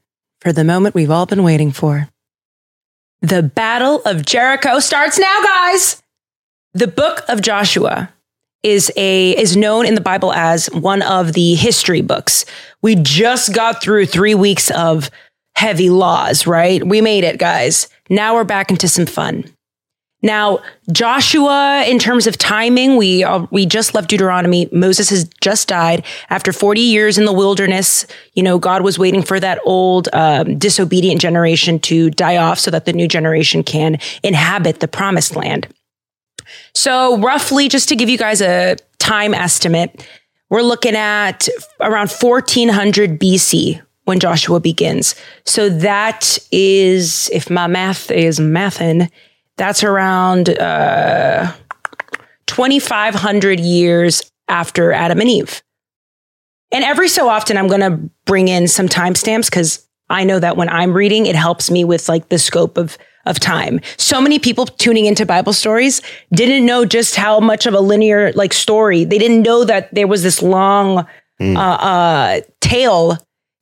[0.40, 2.08] for the moment we've all been waiting for.
[3.22, 6.00] The Battle of Jericho starts now, guys.
[6.74, 8.12] The Book of Joshua
[8.62, 12.44] is a is known in the Bible as one of the history books.
[12.82, 15.10] We just got through three weeks of
[15.58, 16.86] heavy laws, right?
[16.86, 17.88] We made it, guys.
[18.08, 19.44] Now we're back into some fun.
[20.22, 20.60] Now,
[20.92, 24.68] Joshua, in terms of timing, we uh, we just left Deuteronomy.
[24.70, 28.06] Moses has just died after 40 years in the wilderness.
[28.34, 32.70] You know, God was waiting for that old um, disobedient generation to die off so
[32.70, 35.66] that the new generation can inhabit the promised land.
[36.72, 40.06] So, roughly, just to give you guys a time estimate,
[40.50, 41.48] we're looking at
[41.80, 45.14] around 1400 BC when Joshua begins.
[45.44, 49.10] So, that is, if my math is mathin',
[49.56, 51.52] that's around uh,
[52.46, 55.62] 2,500 years after Adam and Eve.
[56.72, 60.56] And every so often, I'm going to bring in some timestamps because I know that
[60.56, 63.78] when I'm reading, it helps me with like the scope of of time.
[63.98, 66.00] So many people tuning into Bible stories
[66.32, 69.04] didn't know just how much of a linear like story.
[69.04, 71.06] They didn't know that there was this long
[71.40, 73.18] uh, uh, tale.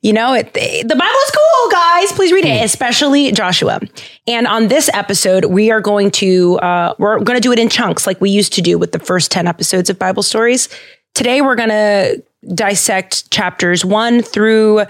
[0.06, 2.12] You know, it, the Bible is cool, guys.
[2.12, 3.80] Please read it, especially Joshua.
[4.28, 7.68] And on this episode, we are going to uh, we're going to do it in
[7.68, 10.68] chunks, like we used to do with the first ten episodes of Bible stories.
[11.16, 12.22] Today, we're going to
[12.54, 14.84] dissect chapters one through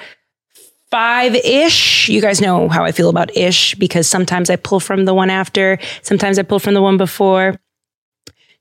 [0.90, 2.10] five ish.
[2.10, 5.30] You guys know how I feel about ish because sometimes I pull from the one
[5.30, 7.58] after, sometimes I pull from the one before.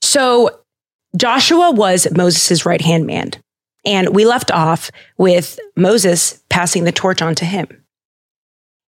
[0.02, 0.58] So
[1.18, 3.32] Joshua was Moses' right hand man.
[3.86, 7.68] And we left off with Moses passing the torch on to him.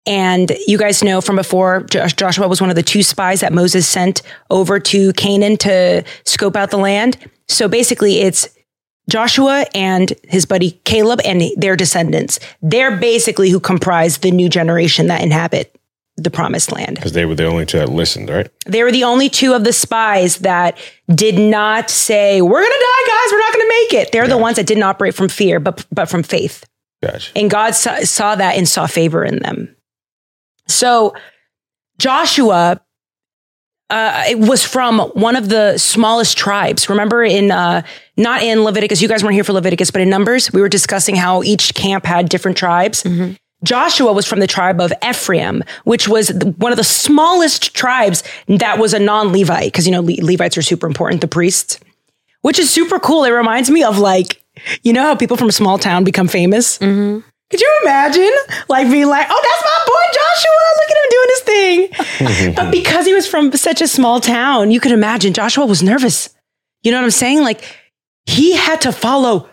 [0.08, 3.88] And you guys know from before, Joshua was one of the two spies that Moses
[3.88, 7.17] sent over to Canaan to scope out the land.
[7.47, 8.47] So basically, it's
[9.10, 12.39] Joshua and his buddy Caleb and their descendants.
[12.62, 15.74] They're basically who comprise the new generation that inhabit
[16.17, 16.95] the promised land.
[16.95, 18.49] Because they were the only two that listened, right?
[18.65, 20.78] They were the only two of the spies that
[21.13, 23.32] did not say, We're going to die, guys.
[23.32, 24.12] We're not going to make it.
[24.12, 26.65] They're the ones that didn't operate from fear, but, but from faith.
[27.04, 27.32] Gotcha.
[27.36, 29.75] And God saw, saw that and saw favor in them.
[30.67, 31.13] So
[31.99, 32.82] Joshua
[33.89, 36.89] uh, it was from one of the smallest tribes.
[36.89, 37.84] Remember, in uh,
[38.17, 41.15] not in Leviticus, you guys weren't here for Leviticus, but in Numbers, we were discussing
[41.15, 43.06] how each camp had different tribes.
[43.65, 48.80] Joshua was from the tribe of Ephraim, which was one of the smallest tribes that
[48.80, 51.80] was a non Levite, because you know Le- Levites are super important, the priests,
[52.41, 53.23] which is super cool.
[53.23, 54.41] It reminds me of like,
[54.84, 56.78] you know how people from a small town become famous?
[56.78, 57.28] Mm-hmm.
[57.49, 58.32] Could you imagine
[58.69, 60.60] like being like, oh, that's my boy Joshua.
[60.78, 61.41] Look at him doing his
[62.39, 62.54] thing.
[62.56, 66.30] but because he was from such a small town, you could imagine Joshua was nervous.
[66.84, 67.41] You know what I'm saying?
[67.41, 67.63] Like
[68.25, 69.49] he had to follow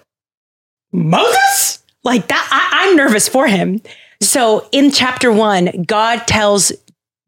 [0.93, 1.83] Moses.
[2.05, 3.81] Like that, I, I'm nervous for him.
[4.23, 6.73] So in chapter one, God tells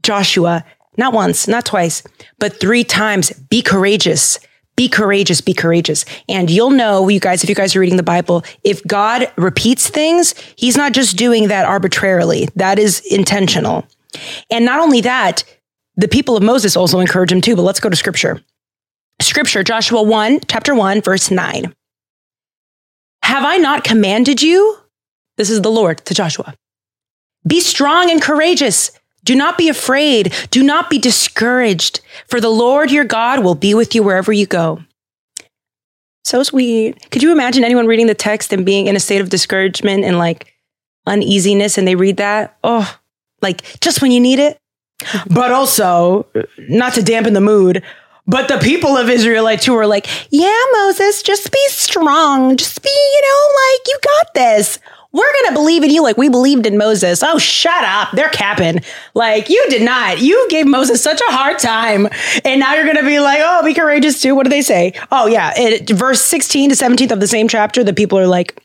[0.02, 0.64] Joshua,
[0.96, 2.02] not once, not twice,
[2.38, 4.38] but three times, be courageous.
[4.76, 6.04] Be courageous, be courageous.
[6.28, 9.88] And you'll know, you guys, if you guys are reading the Bible, if God repeats
[9.88, 12.48] things, he's not just doing that arbitrarily.
[12.56, 13.86] That is intentional.
[14.50, 15.44] And not only that,
[15.96, 18.40] the people of Moses also encourage him too, but let's go to scripture.
[19.20, 21.74] Scripture, Joshua 1, chapter 1, verse 9.
[23.22, 24.78] Have I not commanded you?
[25.36, 26.54] This is the Lord to Joshua.
[27.46, 28.90] Be strong and courageous.
[29.24, 30.34] Do not be afraid.
[30.50, 34.46] Do not be discouraged, for the Lord your God will be with you wherever you
[34.46, 34.82] go.
[36.24, 37.10] So sweet.
[37.10, 40.18] Could you imagine anyone reading the text and being in a state of discouragement and
[40.18, 40.54] like
[41.06, 42.56] uneasiness and they read that?
[42.64, 42.98] Oh,
[43.42, 44.58] like just when you need it.
[45.28, 46.26] But also,
[46.56, 47.82] not to dampen the mood,
[48.26, 52.56] but the people of Israel like too were like, yeah, Moses, just be strong.
[52.56, 54.78] Just be, you know, like you got this.
[55.14, 57.22] We're going to believe in you like we believed in Moses.
[57.22, 58.08] Oh, shut up.
[58.14, 58.80] They're capping.
[59.14, 60.20] Like you did not.
[60.20, 62.08] You gave Moses such a hard time.
[62.44, 64.34] And now you're going to be like, oh, be courageous too.
[64.34, 64.92] What do they say?
[65.12, 65.52] Oh, yeah.
[65.56, 68.60] It, verse 16 to 17th of the same chapter, the people are like,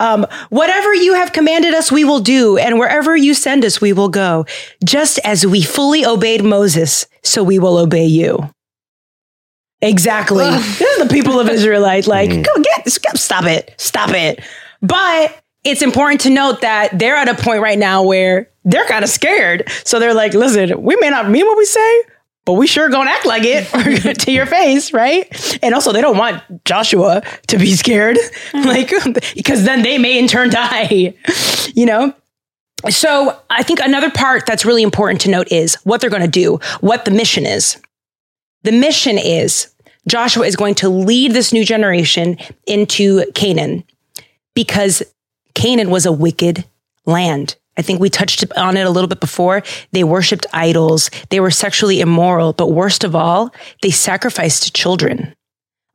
[0.00, 2.58] um, whatever you have commanded us, we will do.
[2.58, 4.44] And wherever you send us, we will go.
[4.84, 8.50] Just as we fully obeyed Moses, so we will obey you.
[9.80, 10.44] Exactly.
[10.44, 12.06] this is the people of Israelite.
[12.08, 12.44] Like, Mm.
[12.44, 14.42] go get, stop it, stop it.
[14.80, 19.04] But it's important to note that they're at a point right now where they're kind
[19.04, 19.68] of scared.
[19.84, 22.02] So they're like, listen, we may not mean what we say,
[22.44, 25.58] but we sure gonna act like it to your face, right?
[25.62, 28.18] And also, they don't want Joshua to be scared,
[28.54, 28.90] like,
[29.34, 31.14] because then they may in turn die,
[31.74, 32.12] you know?
[32.90, 36.58] So I think another part that's really important to note is what they're gonna do,
[36.80, 37.80] what the mission is.
[38.64, 39.72] The mission is
[40.08, 43.84] Joshua is going to lead this new generation into Canaan
[44.54, 45.02] because
[45.54, 46.64] Canaan was a wicked
[47.06, 47.56] land.
[47.76, 49.62] I think we touched on it a little bit before.
[49.92, 51.10] They worshiped idols.
[51.30, 53.50] They were sexually immoral, but worst of all,
[53.82, 55.34] they sacrificed children.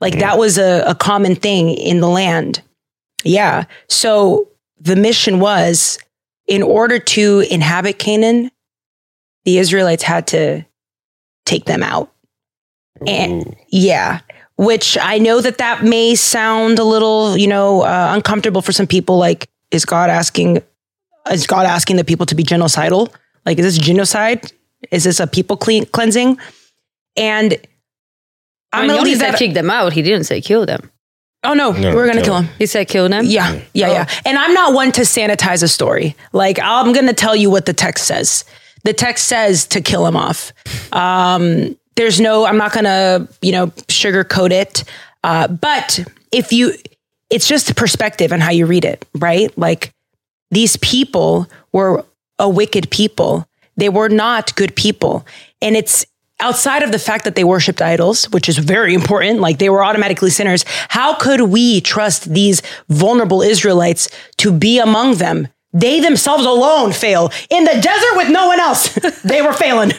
[0.02, 2.62] Like that was a, a common thing in the land.
[3.24, 3.66] Yeah.
[3.90, 5.98] So the mission was
[6.48, 8.52] in order to inhabit Canaan,
[9.46, 10.66] the Israelites had to
[11.46, 12.12] take them out.
[13.06, 13.56] And Ooh.
[13.70, 14.22] yeah,
[14.58, 18.88] which I know that that may sound a little, you know, uh, uncomfortable for some
[18.88, 19.18] people.
[19.18, 20.62] Like, is God asking,
[21.32, 23.14] is God asking the people to be genocidal?
[23.46, 24.52] Like, is this genocide?
[24.92, 26.38] Is this a people clean, cleansing?
[27.16, 27.54] And
[28.74, 29.38] I I'm mean, he gonna only leave that.
[29.40, 29.94] kick them out.
[29.94, 30.92] He didn't say kill them.
[31.44, 32.46] oh no, No, we're gonna kill kill him.
[32.46, 32.56] him.
[32.60, 33.26] He said kill them.
[33.26, 33.92] Yeah, yeah, Oh.
[33.94, 34.10] yeah.
[34.26, 36.16] And I'm not one to sanitize a story.
[36.34, 38.44] Like I'm going to tell you what the text says.
[38.84, 40.52] The text says to kill him off.
[40.92, 42.46] Um, there's no.
[42.46, 44.84] I'm not going to you know sugarcoat it.
[45.24, 46.00] Uh, but
[46.32, 46.74] if you,
[47.30, 49.56] it's just perspective and how you read it, right?
[49.58, 49.92] Like
[50.52, 52.06] these people were
[52.40, 53.46] a wicked people.
[53.76, 55.26] They were not good people,
[55.62, 56.06] and it's
[56.40, 59.84] outside of the fact that they worshipped idols, which is very important, like they were
[59.84, 64.08] automatically sinners, how could we trust these vulnerable Israelites
[64.38, 65.48] to be among them?
[65.74, 68.94] They themselves alone fail in the desert with no one else.
[69.24, 69.92] they were failing.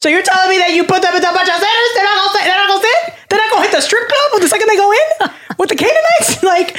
[0.00, 1.90] So you're telling me that you put them in a bunch of sinners?
[1.94, 3.14] They're not gonna, they're not gonna sin?
[3.28, 6.42] They're not gonna hit the strip club the second they go in with the Canaanites?
[6.42, 6.76] like,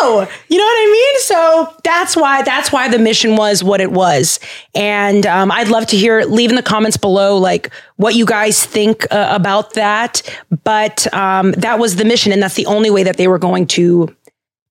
[0.00, 0.26] no.
[0.48, 1.20] You know what I mean?
[1.20, 4.40] So that's why that's why the mission was what it was.
[4.74, 6.24] And um, I'd love to hear.
[6.24, 10.22] Leave in the comments below, like what you guys think uh, about that.
[10.64, 13.66] But um, that was the mission, and that's the only way that they were going
[13.68, 14.14] to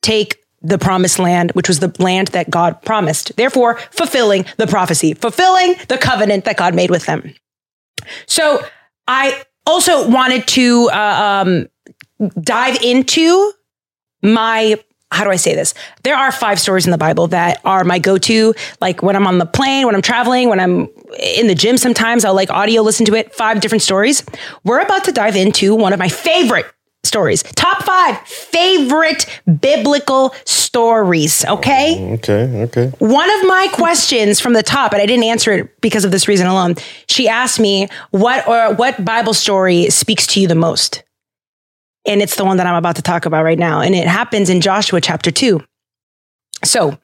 [0.02, 3.36] take the promised land, which was the land that God promised.
[3.38, 7.34] Therefore, fulfilling the prophecy, fulfilling the covenant that God made with them.
[8.28, 8.64] So
[9.08, 11.68] I also wanted to uh, um,
[12.42, 13.54] dive into
[14.22, 14.80] my.
[15.12, 15.74] How do I say this?
[16.04, 18.54] There are five stories in the Bible that are my go-to.
[18.80, 20.88] Like when I'm on the plane, when I'm traveling, when I'm
[21.20, 21.78] in the gym.
[21.78, 23.34] Sometimes I'll like audio listen to it.
[23.34, 24.24] Five different stories.
[24.64, 26.68] We're about to dive into one of my favorite
[27.04, 27.44] stories.
[27.44, 29.26] Top five favorite
[29.62, 31.46] biblical stories.
[31.46, 31.96] Okay.
[31.98, 32.88] Mm, okay, okay.
[33.00, 36.28] One of my questions from the top, and I didn't answer it because of this
[36.28, 36.76] reason alone.
[37.08, 41.04] She asked me what or what Bible story speaks to you the most,
[42.06, 44.50] and it's the one that I'm about to talk about right now, and it happens
[44.50, 45.62] in Joshua chapter two.
[46.64, 46.98] So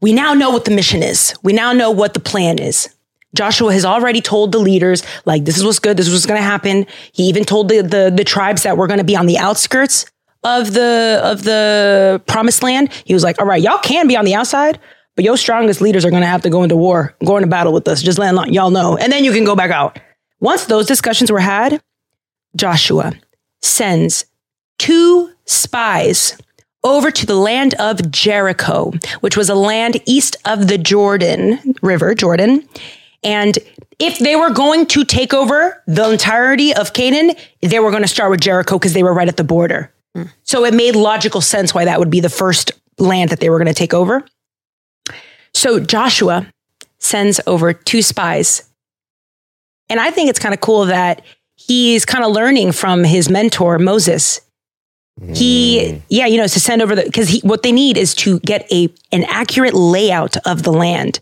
[0.00, 1.34] we now know what the mission is.
[1.42, 2.88] We now know what the plan is.
[3.34, 6.38] Joshua has already told the leaders, like, this is what's good, this is what's going
[6.38, 6.86] to happen.
[7.12, 10.06] He even told the, the, the tribes that were going to be on the outskirts
[10.42, 12.92] of the, of the promised land.
[13.04, 14.78] He was like, all right, y'all can be on the outside,
[15.16, 17.72] but your strongest leaders are going to have to go into war, go into battle
[17.72, 18.00] with us.
[18.00, 18.96] Just let y'all know.
[18.96, 19.98] And then you can go back out.
[20.40, 21.82] Once those discussions were had,
[22.54, 23.12] Joshua
[23.60, 24.24] sends
[24.78, 26.38] two spies
[26.84, 32.14] over to the land of Jericho, which was a land east of the Jordan River,
[32.14, 32.66] Jordan.
[33.26, 33.58] And
[33.98, 38.08] if they were going to take over the entirety of Canaan, they were going to
[38.08, 39.92] start with Jericho because they were right at the border.
[40.14, 40.24] Hmm.
[40.44, 43.58] So it made logical sense why that would be the first land that they were
[43.58, 44.24] going to take over.
[45.52, 46.46] So Joshua
[46.98, 48.70] sends over two spies.
[49.88, 51.22] And I think it's kind of cool that
[51.56, 54.40] he's kind of learning from his mentor, Moses.
[55.32, 55.98] He, hmm.
[56.10, 58.88] yeah, you know, to send over the because what they need is to get a
[59.10, 61.18] an accurate layout of the land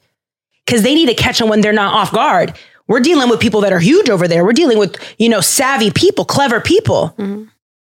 [0.66, 2.58] because they need to catch them when they're not off guard.
[2.86, 4.44] We're dealing with people that are huge over there.
[4.44, 7.14] We're dealing with you know savvy people, clever people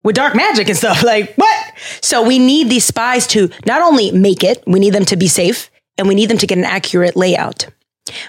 [0.05, 1.03] with dark magic and stuff.
[1.13, 1.73] Like what?
[2.01, 5.29] So we need these spies to not only make it, we need them to be
[5.29, 7.67] safe, and we need them to get an accurate layout.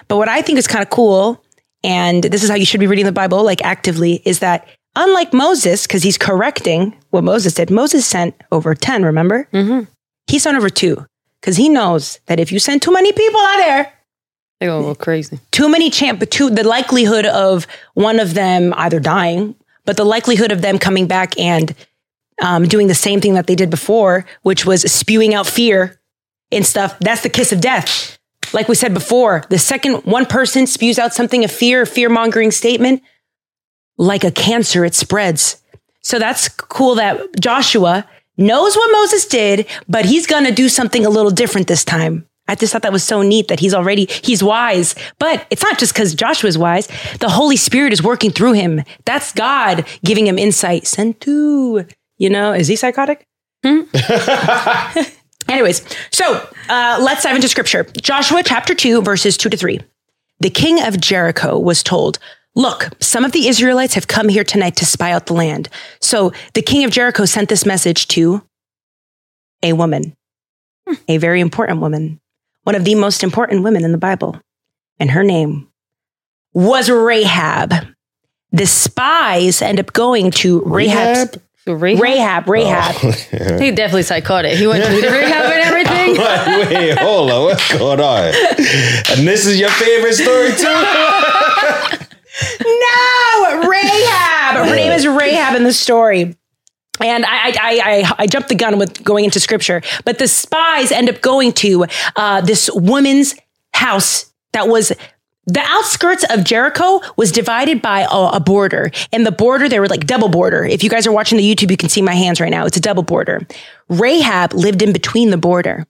[0.08, 1.42] But what I think is kind of cool,
[1.82, 5.32] and this is how you should be reading the Bible, like actively, is that unlike
[5.32, 9.48] Moses, because he's correcting what Moses did, Moses sent over 10, remember?
[9.52, 9.84] Mm-hmm.
[10.26, 11.04] He sent over two,
[11.40, 13.92] because he knows that if you send too many people out there,
[14.60, 15.40] Gonna go crazy.
[15.50, 20.04] too many champ, but too, the likelihood of one of them either dying, but the
[20.04, 21.74] likelihood of them coming back and
[22.40, 26.00] um, doing the same thing that they did before, which was spewing out fear
[26.50, 28.18] and stuff, that's the kiss of death.
[28.52, 32.08] Like we said before, the second one person spews out something of fear, a fear
[32.08, 33.02] mongering statement,
[33.98, 35.62] like a cancer, it spreads.
[36.02, 41.06] So that's cool that Joshua knows what Moses did, but he's going to do something
[41.06, 42.26] a little different this time.
[42.46, 44.94] I just thought that was so neat that he's already, he's wise.
[45.18, 46.88] But it's not just because Joshua's wise.
[47.20, 48.82] The Holy Spirit is working through him.
[49.04, 50.84] That's God giving him insight.
[50.84, 53.26] Sentu, you know, is he psychotic?
[55.48, 57.84] Anyways, so uh, let's dive into scripture.
[58.00, 59.80] Joshua chapter 2, verses 2 to 3.
[60.40, 62.18] The king of Jericho was told,
[62.56, 65.68] Look, some of the Israelites have come here tonight to spy out the land.
[66.00, 68.42] So the king of Jericho sent this message to
[69.62, 70.14] a woman,
[71.08, 72.20] a very important woman,
[72.64, 74.38] one of the most important women in the Bible.
[74.98, 75.68] And her name
[76.52, 77.72] was Rahab.
[78.52, 81.38] The spies end up going to Rahab's.
[81.64, 82.94] So Rahab, Rahab, Rahab.
[83.02, 83.10] Oh,
[83.58, 84.58] he definitely psychotic.
[84.58, 86.10] He went to the rehab and everything.
[86.18, 87.44] Wait, wait, hold on.
[87.44, 88.34] What's going on?
[89.16, 90.64] And this is your favorite story too?
[92.60, 94.66] No, Rahab.
[94.66, 96.36] Her name is Rahab in the story.
[97.00, 100.92] And I, I, I, I jumped the gun with going into scripture, but the spies
[100.92, 103.34] end up going to uh, this woman's
[103.72, 104.92] house that was
[105.46, 109.88] the outskirts of Jericho was divided by a, a border, and the border they were
[109.88, 110.64] like double border.
[110.64, 112.64] If you guys are watching the YouTube, you can see my hands right now.
[112.64, 113.46] It's a double border.
[113.88, 115.86] Rahab lived in between the border,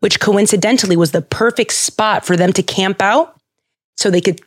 [0.00, 3.40] which coincidentally was the perfect spot for them to camp out,
[3.96, 4.42] so they could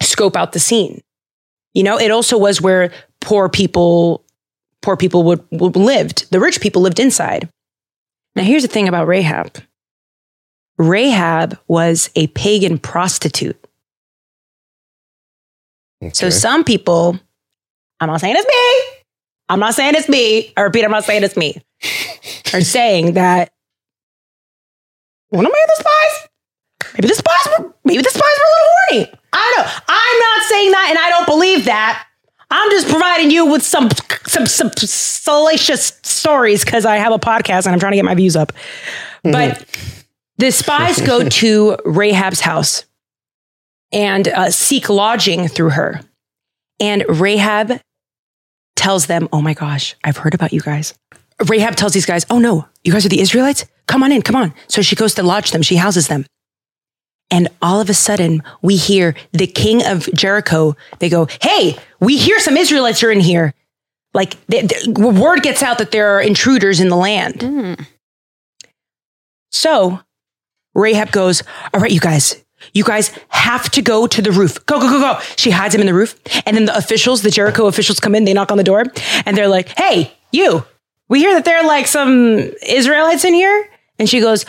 [0.00, 1.02] scope out the scene.
[1.74, 4.21] You know, it also was where poor people,
[4.82, 6.30] poor people would, would lived.
[6.30, 7.48] The rich people lived inside.
[8.34, 9.58] Now, here's the thing about Rahab.
[10.78, 13.58] Rahab was a pagan prostitute.
[16.12, 17.18] So some people,
[18.00, 19.02] I'm not saying it's me.
[19.48, 20.52] I'm not saying it's me.
[20.56, 21.62] I repeat, I'm not saying it's me.
[22.54, 23.52] Are saying that
[25.28, 26.28] one of my other spies,
[26.94, 29.20] maybe the spies were, maybe the spies were a little horny.
[29.32, 29.72] I don't know.
[29.88, 32.06] I'm not saying that, and I don't believe that.
[32.54, 33.88] I'm just providing you with some
[34.26, 38.14] some some salacious stories because I have a podcast and I'm trying to get my
[38.14, 38.52] views up.
[39.22, 39.64] But
[40.36, 42.84] the spies go to Rahab's house
[43.90, 46.02] and uh, seek lodging through her.
[46.78, 47.80] And Rahab
[48.76, 50.92] tells them, Oh my gosh, I've heard about you guys.
[51.48, 53.64] Rahab tells these guys, Oh no, you guys are the Israelites?
[53.86, 54.52] Come on in, come on.
[54.68, 56.26] So she goes to lodge them, she houses them.
[57.32, 60.76] And all of a sudden, we hear the king of Jericho.
[60.98, 63.54] They go, Hey, we hear some Israelites are in here.
[64.12, 67.36] Like, the, the- word gets out that there are intruders in the land.
[67.36, 67.86] Mm.
[69.50, 70.00] So
[70.74, 74.64] Rahab goes, All right, you guys, you guys have to go to the roof.
[74.66, 75.20] Go, go, go, go.
[75.36, 76.20] She hides him in the roof.
[76.44, 78.84] And then the officials, the Jericho officials come in, they knock on the door,
[79.24, 80.66] and they're like, Hey, you,
[81.08, 83.68] we hear that there are like some Israelites in here.
[83.98, 84.44] And she goes,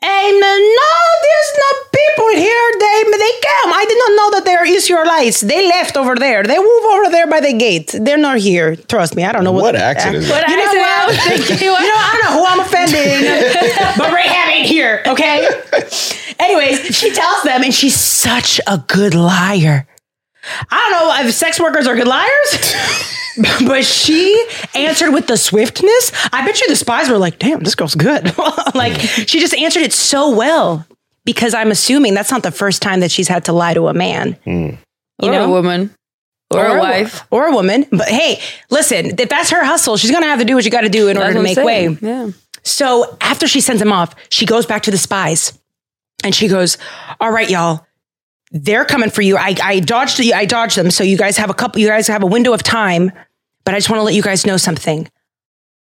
[0.00, 0.92] Hey, no, no,
[1.26, 2.70] there's no people here.
[2.78, 3.72] They they came.
[3.74, 5.40] I did not know that they're Israelites.
[5.40, 6.44] They left over there.
[6.44, 7.94] They move over there by the gate.
[7.98, 8.76] They're not here.
[8.76, 9.24] Trust me.
[9.24, 10.50] I don't know what, What accent is What that?
[10.50, 10.88] you know accent what?
[10.88, 11.66] I was thinking?
[11.66, 15.48] you know, I don't know who I'm offending, but Rahab ain't here, okay?
[16.38, 19.88] Anyways, she tells them, and she's such a good liar.
[20.70, 20.92] I don't
[21.24, 22.50] know if sex workers are good liars,
[23.66, 26.12] but she answered with the swiftness.
[26.32, 28.36] I bet you the spies were like, damn, this girl's good.
[28.74, 30.86] like, she just answered it so well
[31.24, 33.94] because I'm assuming that's not the first time that she's had to lie to a
[33.94, 34.32] man.
[34.44, 34.70] Hmm.
[35.20, 35.44] You or know?
[35.46, 35.94] a woman.
[36.50, 37.26] Or, a wo- wife.
[37.30, 37.84] or a woman.
[37.90, 40.80] But hey, listen, if that's her hustle, she's gonna have to do what you got
[40.80, 41.88] to do in order to make I'm way.
[42.00, 42.30] Yeah.
[42.62, 45.58] So after she sends him off, she goes back to the spies
[46.24, 46.78] and she goes,
[47.20, 47.86] All right, y'all,
[48.50, 49.36] they're coming for you.
[49.36, 50.90] I, I dodged I dodged them.
[50.90, 53.12] So you guys have a couple, you guys have a window of time,
[53.68, 55.10] but I just want to let you guys know something.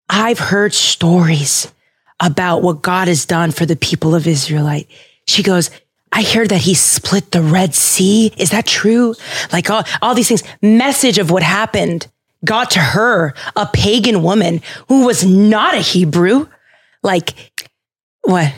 [0.10, 1.72] I've heard stories
[2.20, 4.90] about what God has done for the people of Israelite.
[5.26, 5.72] She goes,
[6.12, 8.34] I heard that he split the Red Sea.
[8.36, 9.16] Is that true?
[9.54, 12.08] Like all, all these things, message of what happened.
[12.44, 14.60] got to her, a pagan woman
[14.90, 16.50] who was not a Hebrew.
[17.04, 17.70] Like,
[18.24, 18.54] what?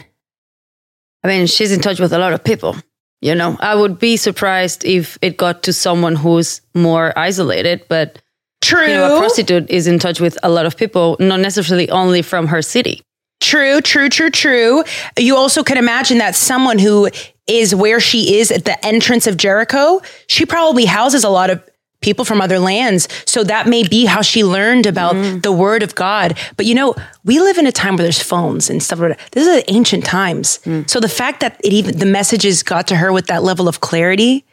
[1.23, 2.77] I mean, she's in touch with a lot of people.
[3.21, 8.23] You know, I would be surprised if it got to someone who's more isolated, but
[8.69, 8.87] True.
[8.87, 12.21] you know, a prostitute is in touch with a lot of people, not necessarily only
[12.21, 13.01] from her city.
[13.41, 14.83] True, true, true, true.
[15.17, 17.09] You also can imagine that someone who
[17.47, 21.63] is where she is at the entrance of Jericho, she probably houses a lot of
[22.01, 23.07] people from other lands.
[23.25, 25.39] So that may be how she learned about mm-hmm.
[25.39, 26.37] the word of God.
[26.55, 26.95] But you know,
[27.25, 28.99] we live in a time where there's phones and stuff.
[29.31, 30.59] This is ancient times.
[30.63, 30.89] Mm.
[30.89, 33.81] So the fact that it even the messages got to her with that level of
[33.81, 34.45] clarity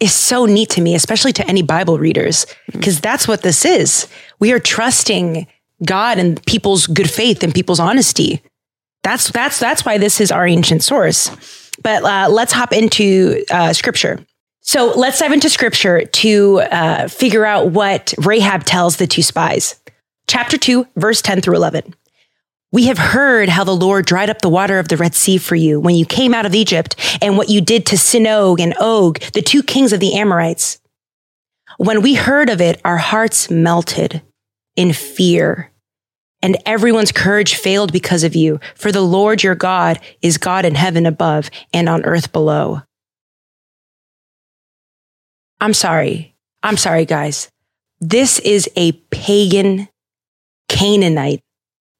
[0.00, 4.06] is so neat to me, especially to any Bible readers, because that's what this is.
[4.38, 5.46] We are trusting
[5.84, 8.42] God and people's good faith and people's honesty.
[9.02, 11.30] That's that's that's why this is our ancient source.
[11.82, 14.24] But uh, let's hop into uh, scripture.
[14.60, 19.80] So let's dive into scripture to uh, figure out what Rahab tells the two spies.
[20.26, 21.94] Chapter 2, verse 10 through 11.
[22.70, 25.56] We have heard how the Lord dried up the water of the Red Sea for
[25.56, 29.20] you when you came out of Egypt and what you did to Sihon and Og,
[29.32, 30.78] the two kings of the Amorites.
[31.78, 34.20] When we heard of it, our hearts melted
[34.76, 35.70] in fear
[36.42, 38.60] and everyone's courage failed because of you.
[38.74, 42.82] For the Lord your God is God in heaven above and on earth below.
[45.60, 46.36] I'm sorry.
[46.62, 47.48] I'm sorry, guys.
[48.00, 49.88] This is a pagan
[50.68, 51.42] Canaanite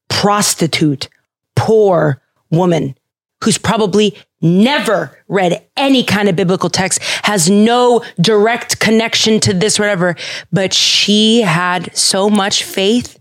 [0.09, 1.09] prostitute,
[1.57, 2.97] poor woman
[3.45, 9.79] who's probably never read any kind of biblical text, has no direct connection to this,
[9.79, 10.17] whatever,
[10.53, 13.21] but she had so much faith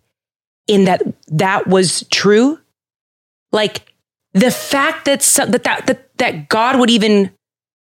[0.67, 2.59] in that that was true.
[3.51, 3.93] Like
[4.33, 7.31] the fact that, some, that, that, that, that God would even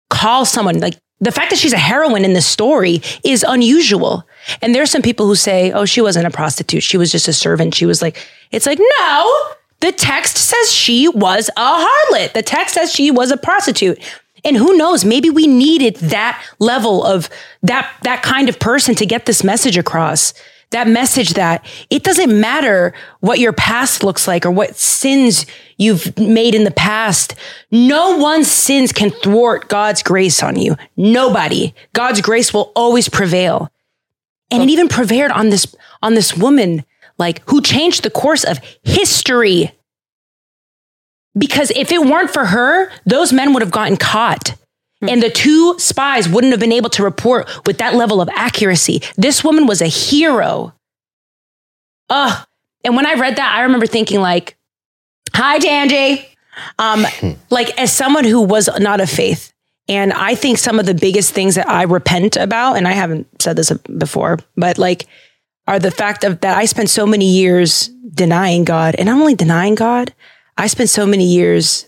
[0.09, 4.27] call someone like the fact that she's a heroine in this story is unusual.
[4.61, 6.83] And there's some people who say, oh, she wasn't a prostitute.
[6.83, 7.75] She was just a servant.
[7.75, 8.17] She was like,
[8.49, 9.47] it's like, no,
[9.79, 12.33] the text says she was a harlot.
[12.33, 14.01] The text says she was a prostitute.
[14.43, 17.29] And who knows, maybe we needed that level of
[17.61, 20.33] that, that kind of person to get this message across.
[20.71, 25.45] That message that it doesn't matter what your past looks like or what sins
[25.77, 27.35] you've made in the past.
[27.71, 30.77] No one's sins can thwart God's grace on you.
[30.95, 31.73] Nobody.
[31.93, 33.69] God's grace will always prevail.
[34.49, 36.85] And it even prevailed on this, on this woman,
[37.17, 39.71] like who changed the course of history.
[41.37, 44.55] Because if it weren't for her, those men would have gotten caught.
[45.09, 49.01] And the two spies wouldn't have been able to report with that level of accuracy.
[49.17, 50.73] This woman was a hero.
[52.09, 52.47] Ugh.
[52.83, 54.57] And when I read that, I remember thinking like,
[55.33, 56.25] hi, Tanji.
[56.77, 57.05] Um,
[57.49, 59.53] like as someone who was not of faith,
[59.87, 63.41] and I think some of the biggest things that I repent about, and I haven't
[63.41, 65.07] said this before, but like
[65.67, 68.95] are the fact of that I spent so many years denying God.
[68.95, 70.13] And not only denying God,
[70.57, 71.87] I spent so many years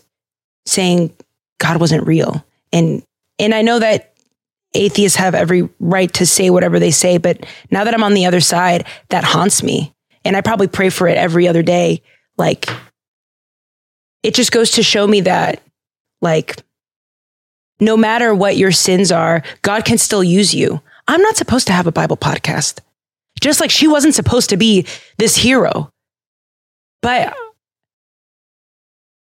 [0.66, 1.14] saying
[1.58, 2.44] God wasn't real.
[2.74, 3.02] And
[3.38, 4.12] and I know that
[4.74, 8.26] atheists have every right to say whatever they say, but now that I'm on the
[8.26, 9.94] other side, that haunts me.
[10.24, 12.02] And I probably pray for it every other day.
[12.36, 12.68] Like
[14.22, 15.62] it just goes to show me that
[16.20, 16.56] like
[17.80, 20.80] no matter what your sins are, God can still use you.
[21.06, 22.80] I'm not supposed to have a Bible podcast.
[23.40, 24.86] Just like she wasn't supposed to be
[25.18, 25.90] this hero.
[27.02, 27.36] But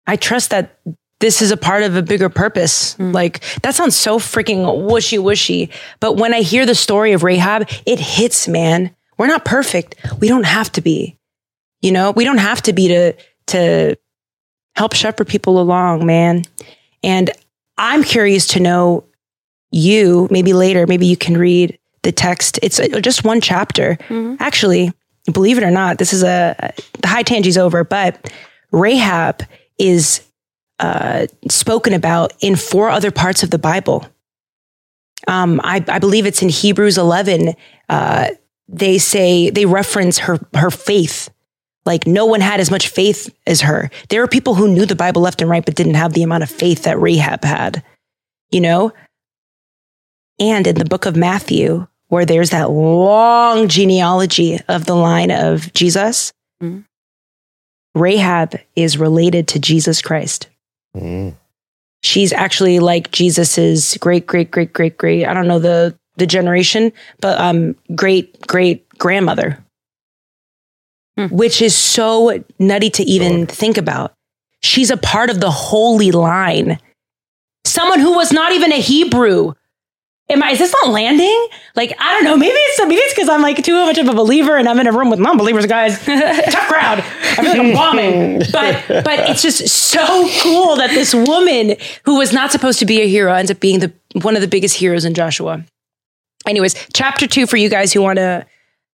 [0.06, 0.78] I trust that
[1.22, 2.98] this is a part of a bigger purpose.
[2.98, 5.70] Like that sounds so freaking wishy washy.
[6.00, 8.94] But when I hear the story of Rahab, it hits, man.
[9.16, 9.94] We're not perfect.
[10.20, 11.16] We don't have to be.
[11.80, 13.14] You know, we don't have to be to
[13.46, 13.96] to
[14.74, 16.42] help shepherd people along, man.
[17.04, 17.30] And
[17.78, 19.04] I'm curious to know
[19.70, 22.58] you, maybe later, maybe you can read the text.
[22.62, 23.96] It's uh, just one chapter.
[24.40, 24.92] Actually,
[25.32, 28.32] believe it or not, this is a the high tangy's over, but
[28.72, 29.44] Rahab
[29.78, 30.20] is
[30.78, 34.06] uh, spoken about in four other parts of the Bible.
[35.28, 37.54] Um, I, I believe it's in Hebrews 11.
[37.88, 38.30] Uh,
[38.68, 41.28] they say they reference her her faith.
[41.84, 43.90] Like no one had as much faith as her.
[44.08, 46.44] There are people who knew the Bible left and right, but didn't have the amount
[46.44, 47.82] of faith that Rahab had.
[48.50, 48.92] You know.
[50.38, 55.72] And in the book of Matthew, where there's that long genealogy of the line of
[55.74, 56.84] Jesus, Mhm.
[57.94, 60.48] Rahab is related to Jesus Christ.
[60.96, 61.34] Mm.
[62.02, 65.26] She's actually like Jesus's great, great, great, great, great.
[65.26, 69.58] I don't know the the generation, but um, great, great grandmother,
[71.16, 71.26] Hmm.
[71.26, 74.12] which is so nutty to even think about.
[74.62, 76.78] She's a part of the holy line.
[77.64, 79.54] Someone who was not even a Hebrew
[80.32, 81.48] Am I, is this not landing?
[81.76, 82.36] Like, I don't know.
[82.36, 84.86] Maybe it's maybe it's because I'm like too much of a believer and I'm in
[84.86, 86.02] a room with non-believers, guys.
[86.04, 87.00] Tough crowd.
[87.00, 88.38] I feel like I'm bombing.
[88.50, 93.02] But but it's just so cool that this woman who was not supposed to be
[93.02, 95.64] a hero ends up being the one of the biggest heroes in Joshua.
[96.46, 98.46] Anyways, chapter two for you guys who want to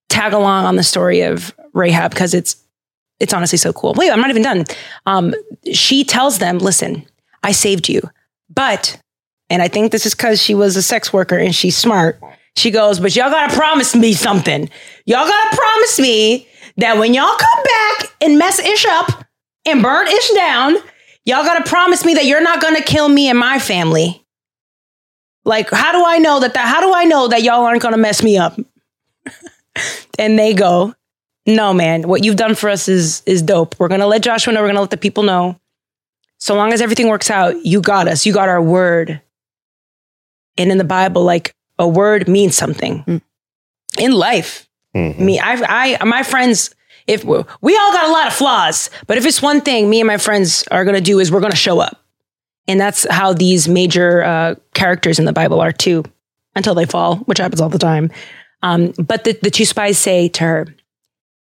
[0.08, 2.56] tag along on the story of Rahab because it's
[3.20, 3.94] it's honestly so cool.
[3.94, 4.64] Wait, I'm not even done.
[5.06, 5.34] Um,
[5.72, 7.06] she tells them, "Listen,
[7.44, 8.02] I saved you,
[8.52, 9.00] but."
[9.50, 12.20] And I think this is because she was a sex worker and she's smart.
[12.56, 14.68] She goes, but y'all gotta promise me something.
[15.06, 19.24] Y'all gotta promise me that when y'all come back and mess Ish up
[19.64, 20.76] and burn Ish down,
[21.24, 24.24] y'all gotta promise me that you're not gonna kill me and my family.
[25.44, 26.54] Like, how do I know that?
[26.56, 28.58] how do I know that y'all aren't gonna mess me up?
[30.18, 30.94] and they go,
[31.46, 33.74] no, man, what you've done for us is is dope.
[33.78, 34.60] We're gonna let Joshua know.
[34.60, 35.58] We're gonna let the people know.
[36.38, 38.26] So long as everything works out, you got us.
[38.26, 39.22] You got our word.
[40.58, 43.22] And in the Bible, like a word means something Mm.
[43.98, 44.68] in life.
[44.94, 45.18] Mhm.
[45.18, 46.74] Me, I, I, my friends,
[47.06, 50.00] if we we all got a lot of flaws, but if it's one thing me
[50.00, 52.02] and my friends are going to do is we're going to show up.
[52.66, 56.04] And that's how these major uh, characters in the Bible are too,
[56.54, 58.10] until they fall, which happens all the time.
[58.62, 60.66] Um, but the, the two spies say to her,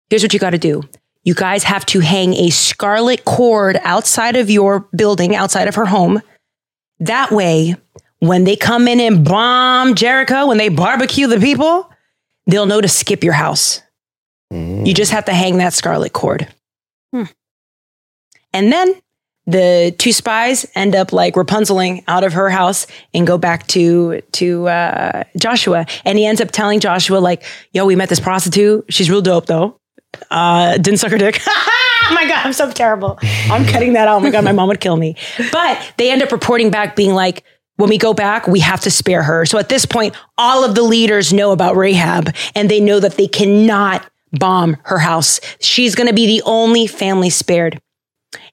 [0.09, 0.81] here's what you got to do.
[1.23, 5.85] You guys have to hang a scarlet cord outside of your building, outside of her
[5.85, 6.21] home.
[6.99, 7.75] That way,
[8.27, 11.89] when they come in and bomb Jericho, when they barbecue the people,
[12.47, 13.81] they'll know to skip your house.
[14.85, 16.47] You just have to hang that scarlet cord.
[17.11, 17.23] Hmm.
[18.53, 18.95] And then
[19.47, 24.21] the two spies end up like Rapunzeling out of her house and go back to
[24.33, 25.85] to uh, Joshua.
[26.03, 28.85] And he ends up telling Joshua like, "Yo, we met this prostitute.
[28.89, 29.79] She's real dope though.
[30.31, 33.19] Uh, didn't suck her dick." oh my god, I'm so terrible.
[33.21, 34.17] I'm cutting that out.
[34.17, 35.15] Oh my god, my mom would kill me.
[35.51, 37.43] But they end up reporting back, being like.
[37.77, 39.45] When we go back, we have to spare her.
[39.45, 43.17] So at this point, all of the leaders know about Rahab and they know that
[43.17, 45.39] they cannot bomb her house.
[45.59, 47.81] She's going to be the only family spared.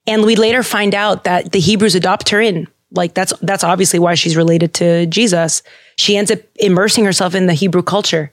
[0.05, 2.67] And we later find out that the Hebrews adopt her in.
[2.91, 5.63] Like that's that's obviously why she's related to Jesus.
[5.97, 8.31] She ends up immersing herself in the Hebrew culture.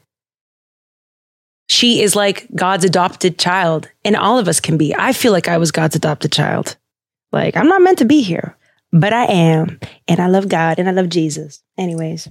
[1.69, 4.95] She is like God's adopted child, and all of us can be.
[4.95, 6.77] I feel like I was God's adopted child.
[7.33, 8.57] Like I'm not meant to be here,
[8.93, 9.79] but I am,
[10.09, 11.63] and I love God and I love Jesus.
[11.79, 12.29] Anyways,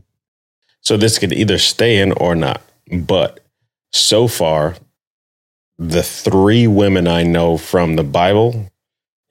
[0.81, 2.61] So this could either stay in or not.
[2.91, 3.39] But
[3.93, 4.75] so far,
[5.77, 8.69] the three women I know from the Bible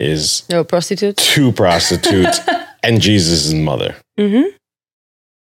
[0.00, 1.26] is No prostitutes.
[1.26, 2.40] two prostitutes
[2.82, 3.96] and Jesus' mother.
[4.18, 4.42] hmm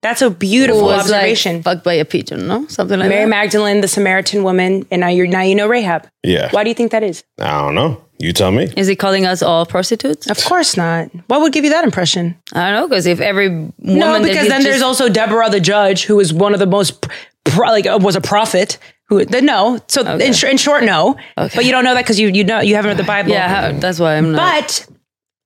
[0.05, 1.63] that's a beautiful Who was, like, observation.
[1.63, 2.67] fucked by a pigeon, no?
[2.69, 3.29] Something like Mary that.
[3.31, 6.07] Magdalene, the Samaritan woman, and now you're now you know Rahab.
[6.23, 6.51] Yeah.
[6.53, 7.25] Why do you think that is?
[7.41, 8.01] I don't know.
[8.19, 8.71] You tell me.
[8.77, 10.29] Is he calling us all prostitutes?
[10.31, 11.11] Of course not.
[11.27, 12.37] What would give you that impression?
[12.53, 15.51] I don't know, because if every woman no, because he then there's just- also Deborah
[15.51, 17.07] the judge, who was one of the most
[17.45, 18.79] pro, like uh, was a prophet.
[19.09, 19.81] Who the no?
[19.89, 20.27] So Okay.
[20.29, 21.17] in, sh- in short, no.
[21.37, 21.57] Okay.
[21.57, 23.31] But you don't know that because you you know you haven't read the Bible.
[23.33, 24.39] yeah, how, that's why I'm not.
[24.63, 24.87] But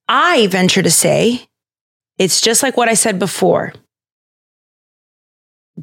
[0.07, 1.47] I venture to say,
[2.17, 3.73] it's just like what I said before.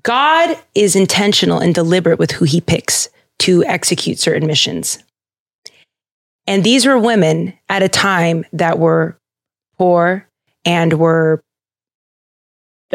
[0.03, 3.09] God is intentional and deliberate with who he picks
[3.41, 4.99] to execute certain missions.
[6.47, 9.19] And these were women at a time that were
[9.79, 10.29] poor
[10.65, 11.43] and were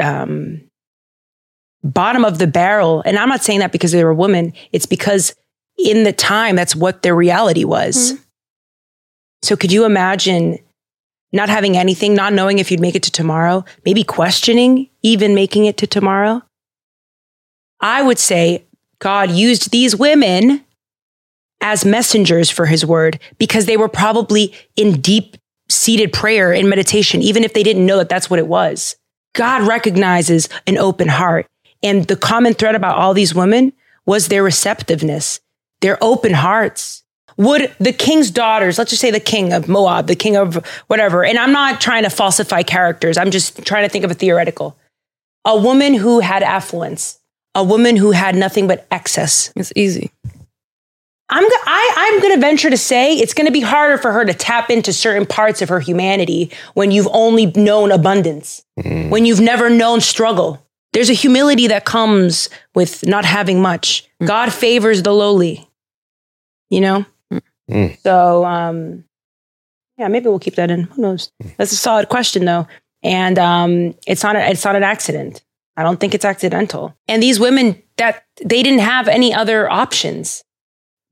[0.02, 0.62] um,
[1.84, 3.02] bottom of the barrel.
[3.06, 5.36] And I'm not saying that because they were women, it's because
[5.78, 8.14] in the time, that's what their reality was.
[9.41, 10.60] So could you imagine
[11.34, 15.66] not having anything, not knowing if you'd make it to tomorrow, maybe questioning even making
[15.66, 16.41] it to tomorrow?
[17.82, 18.66] I would say
[19.00, 20.64] God used these women
[21.60, 25.38] as messengers for his word because they were probably in deep
[25.70, 28.96] seated prayer and meditation, even if they didn't know that that's what it was.
[29.34, 31.48] God recognizes an open heart.
[31.84, 33.74] And the common thread about all these women
[34.06, 35.40] was their receptiveness,
[35.80, 37.04] their open hearts.
[37.38, 40.56] Would the king's daughters, let's just say the king of Moab, the king of
[40.88, 44.16] whatever, and I'm not trying to falsify characters, I'm just trying to think of a
[44.16, 44.78] theoretical.
[45.46, 47.20] A woman who had affluence,
[47.56, 49.52] a woman who had nothing but excess.
[49.56, 50.12] it's easy.
[51.30, 54.12] I'm, go- I, I'm going to venture to say it's going to be harder for
[54.12, 59.26] her to tap into certain parts of her humanity when you've only known abundance, when
[59.26, 60.66] you've never known struggle.
[60.91, 64.10] There's a humility that comes with not having much.
[64.22, 65.70] God favors the lowly,
[66.70, 67.06] you know?
[67.70, 67.97] Mm.
[68.02, 69.06] So, um,
[69.97, 70.84] yeah, maybe we'll keep that in.
[70.84, 71.32] Who knows?
[71.56, 72.68] That's a solid question, though.
[73.04, 75.41] And um, it's not a, it's not an accident.
[75.78, 76.96] I don't think it's accidental.
[77.08, 80.44] And these women that they didn't have any other options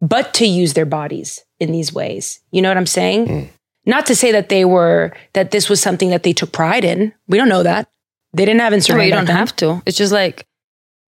[0.02, 2.40] but to use their bodies in these ways.
[2.52, 3.28] You know what I'm saying?
[3.28, 3.50] Mm.
[3.86, 7.14] Not to say that they were that this was something that they took pride in.
[7.28, 7.90] We don't know that.
[8.34, 8.98] They didn't have Instagram.
[8.98, 9.36] No, you don't then.
[9.36, 9.82] have to.
[9.86, 10.46] It's just like,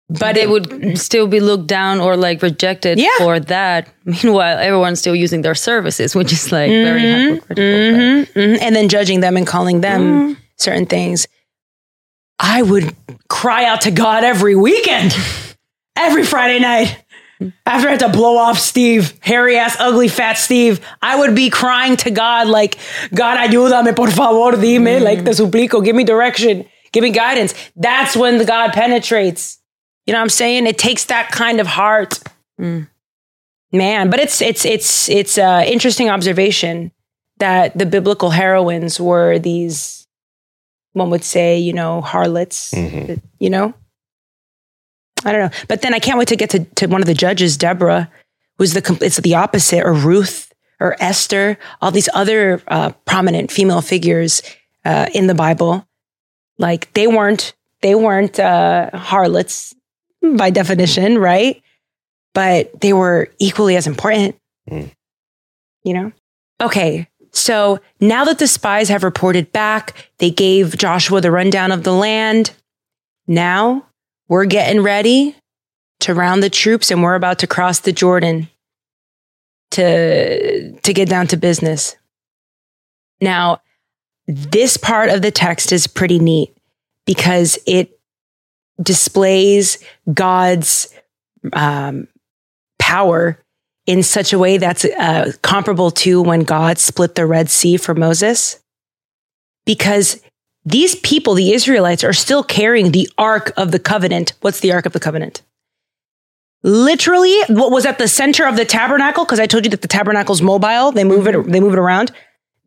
[0.09, 3.09] But but they it- would still be looked down or like rejected Yeah.
[3.19, 3.87] for that.
[4.05, 7.45] Meanwhile, everyone's still using their services, which is like very hypocritical.
[7.47, 8.61] but- Mhm, mhm.
[8.61, 11.27] And then judging them and calling them certain things.
[12.41, 12.95] I would
[13.29, 15.15] cry out to God every weekend,
[15.95, 16.97] every Friday night.
[17.65, 21.49] After I had to blow off Steve, hairy ass, ugly, fat Steve, I would be
[21.49, 22.77] crying to God, like,
[23.13, 25.01] God, ayúdame, por favor, dime, mm.
[25.01, 27.55] like, te suplico, give me direction, give me guidance.
[27.75, 29.59] That's when the God penetrates.
[30.05, 30.67] You know what I'm saying?
[30.67, 32.19] It takes that kind of heart.
[32.59, 32.87] Mm.
[33.71, 36.91] Man, but it's it's it's it's an interesting observation
[37.37, 40.00] that the biblical heroines were these
[40.93, 43.21] one would say, you know, harlots, Mhm.
[43.39, 43.73] you know?
[45.23, 45.57] I don't know.
[45.67, 48.09] But then I can't wait to get to, to one of the judges, Deborah,
[48.57, 53.81] who's the it's the opposite, or Ruth or Esther, all these other uh, prominent female
[53.81, 54.41] figures
[54.83, 55.87] uh, in the Bible.
[56.57, 59.75] Like they weren't they weren't uh, harlots
[60.37, 61.61] by definition, right?
[62.33, 64.35] But they were equally as important.
[64.69, 64.91] Mm.
[65.83, 66.11] You know?
[66.59, 67.07] Okay.
[67.33, 71.93] So now that the spies have reported back, they gave Joshua the rundown of the
[71.93, 72.51] land.
[73.27, 73.85] Now
[74.27, 75.35] we're getting ready
[76.01, 78.49] to round the troops and we're about to cross the Jordan
[79.71, 81.95] to, to get down to business.
[83.21, 83.61] Now,
[84.27, 86.55] this part of the text is pretty neat
[87.05, 87.99] because it
[88.81, 89.77] displays
[90.11, 90.93] God's
[91.53, 92.07] um,
[92.79, 93.39] power
[93.85, 97.95] in such a way that's uh, comparable to when God split the Red Sea for
[97.95, 98.59] Moses.
[99.65, 100.21] Because
[100.65, 104.33] these people, the Israelites, are still carrying the Ark of the Covenant.
[104.41, 105.41] What's the Ark of the Covenant?
[106.63, 109.87] Literally, what was at the center of the tabernacle, because I told you that the
[109.87, 112.11] tabernacle's mobile, they move it, they move it around.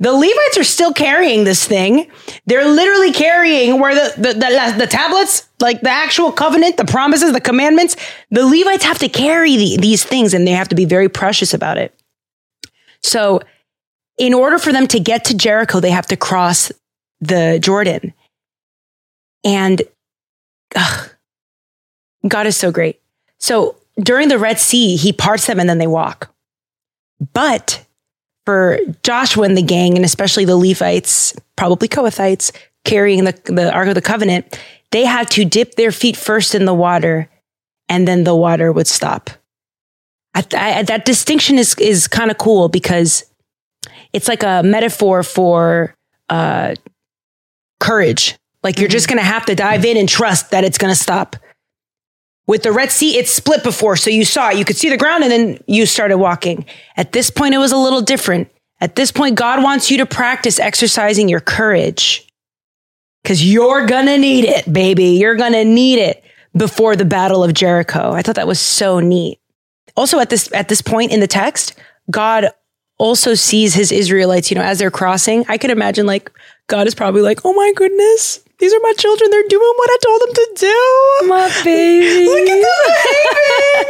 [0.00, 2.10] The Levites are still carrying this thing.
[2.46, 7.32] They're literally carrying where the, the, the, the tablets, like the actual covenant, the promises,
[7.32, 7.96] the commandments,
[8.30, 11.54] the Levites have to carry the, these things and they have to be very precious
[11.54, 11.94] about it.
[13.02, 13.40] So,
[14.18, 16.72] in order for them to get to Jericho, they have to cross
[17.20, 18.14] the Jordan.
[19.44, 19.82] And
[20.74, 21.10] ugh,
[22.26, 23.00] God is so great.
[23.38, 26.34] So, during the Red Sea, he parts them and then they walk.
[27.32, 27.83] But
[28.44, 32.52] for Joshua and the gang, and especially the Levites, probably Kohathites,
[32.84, 34.58] carrying the, the Ark of the Covenant,
[34.90, 37.28] they had to dip their feet first in the water
[37.88, 39.30] and then the water would stop.
[40.34, 43.24] I, I, that distinction is, is kind of cool because
[44.12, 45.94] it's like a metaphor for
[46.28, 46.74] uh,
[47.80, 48.36] courage.
[48.62, 50.98] Like you're just going to have to dive in and trust that it's going to
[50.98, 51.36] stop.
[52.46, 53.96] With the Red Sea, it split before.
[53.96, 54.58] So you saw it.
[54.58, 56.66] You could see the ground and then you started walking.
[56.96, 58.50] At this point, it was a little different.
[58.80, 62.28] At this point, God wants you to practice exercising your courage
[63.22, 65.12] because you're going to need it, baby.
[65.12, 66.22] You're going to need it
[66.54, 68.12] before the Battle of Jericho.
[68.12, 69.40] I thought that was so neat.
[69.96, 71.74] Also, at this, at this point in the text,
[72.10, 72.50] God
[72.98, 75.44] also sees his Israelites, you know, as they're crossing.
[75.48, 76.30] I could imagine like
[76.66, 79.30] God is probably like, oh my goodness, these are my children.
[79.30, 81.28] They're doing what I told them to do.
[81.28, 82.24] My baby.
[82.30, 83.84] Look at them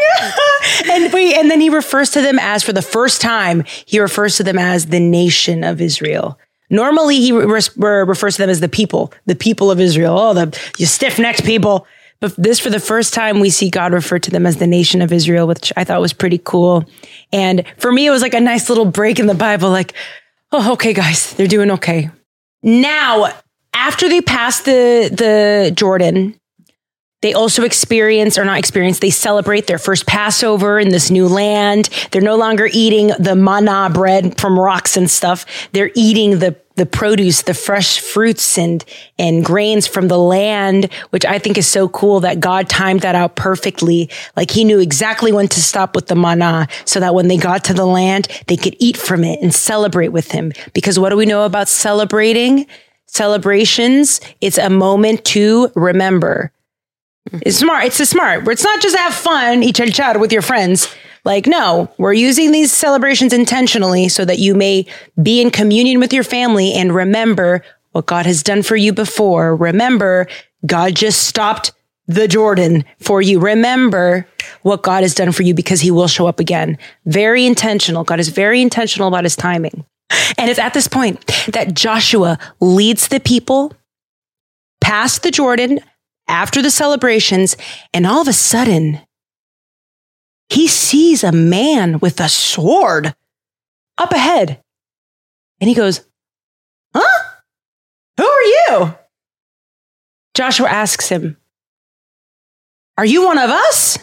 [0.82, 1.04] behaving.
[1.04, 4.36] and wait, and then he refers to them as, for the first time, he refers
[4.38, 6.40] to them as the nation of Israel.
[6.70, 10.18] Normally, he re- re- refers to them as the people, the people of Israel.
[10.18, 11.86] Oh, the you stiff necked people.
[12.18, 15.02] But this, for the first time, we see God refer to them as the nation
[15.02, 16.84] of Israel, which I thought was pretty cool.
[17.32, 19.70] And for me, it was like a nice little break in the Bible.
[19.70, 19.92] Like,
[20.50, 22.10] oh, okay, guys, they're doing okay.
[22.64, 23.30] Now,
[23.74, 26.38] after they pass the the Jordan,
[27.24, 31.88] they also experience, or not experience, they celebrate their first Passover in this new land.
[32.10, 35.46] They're no longer eating the manna bread from rocks and stuff.
[35.72, 38.84] They're eating the, the produce, the fresh fruits and,
[39.18, 43.14] and grains from the land, which I think is so cool that God timed that
[43.14, 44.10] out perfectly.
[44.36, 47.64] Like he knew exactly when to stop with the manna so that when they got
[47.64, 50.52] to the land, they could eat from it and celebrate with him.
[50.74, 52.66] Because what do we know about celebrating?
[53.14, 56.50] Celebrations, it's a moment to remember.
[57.30, 57.38] Mm-hmm.
[57.46, 57.84] It's smart.
[57.84, 58.46] It's a smart.
[58.48, 60.92] It's not just have fun, each chat with your friends.
[61.24, 64.86] Like, no, we're using these celebrations intentionally so that you may
[65.22, 67.62] be in communion with your family and remember
[67.92, 69.54] what God has done for you before.
[69.54, 70.26] Remember,
[70.66, 71.72] God just stopped
[72.06, 73.38] the Jordan for you.
[73.38, 74.26] Remember
[74.62, 76.76] what God has done for you because he will show up again.
[77.06, 78.02] Very intentional.
[78.02, 79.86] God is very intentional about his timing.
[80.38, 83.72] And it's at this point that Joshua leads the people
[84.80, 85.80] past the Jordan
[86.28, 87.56] after the celebrations,
[87.92, 89.00] and all of a sudden,
[90.48, 93.14] he sees a man with a sword
[93.98, 94.62] up ahead.
[95.60, 96.00] And he goes,
[96.94, 97.22] Huh?
[98.16, 98.94] Who are you?
[100.34, 101.36] Joshua asks him,
[102.98, 103.98] Are you one of us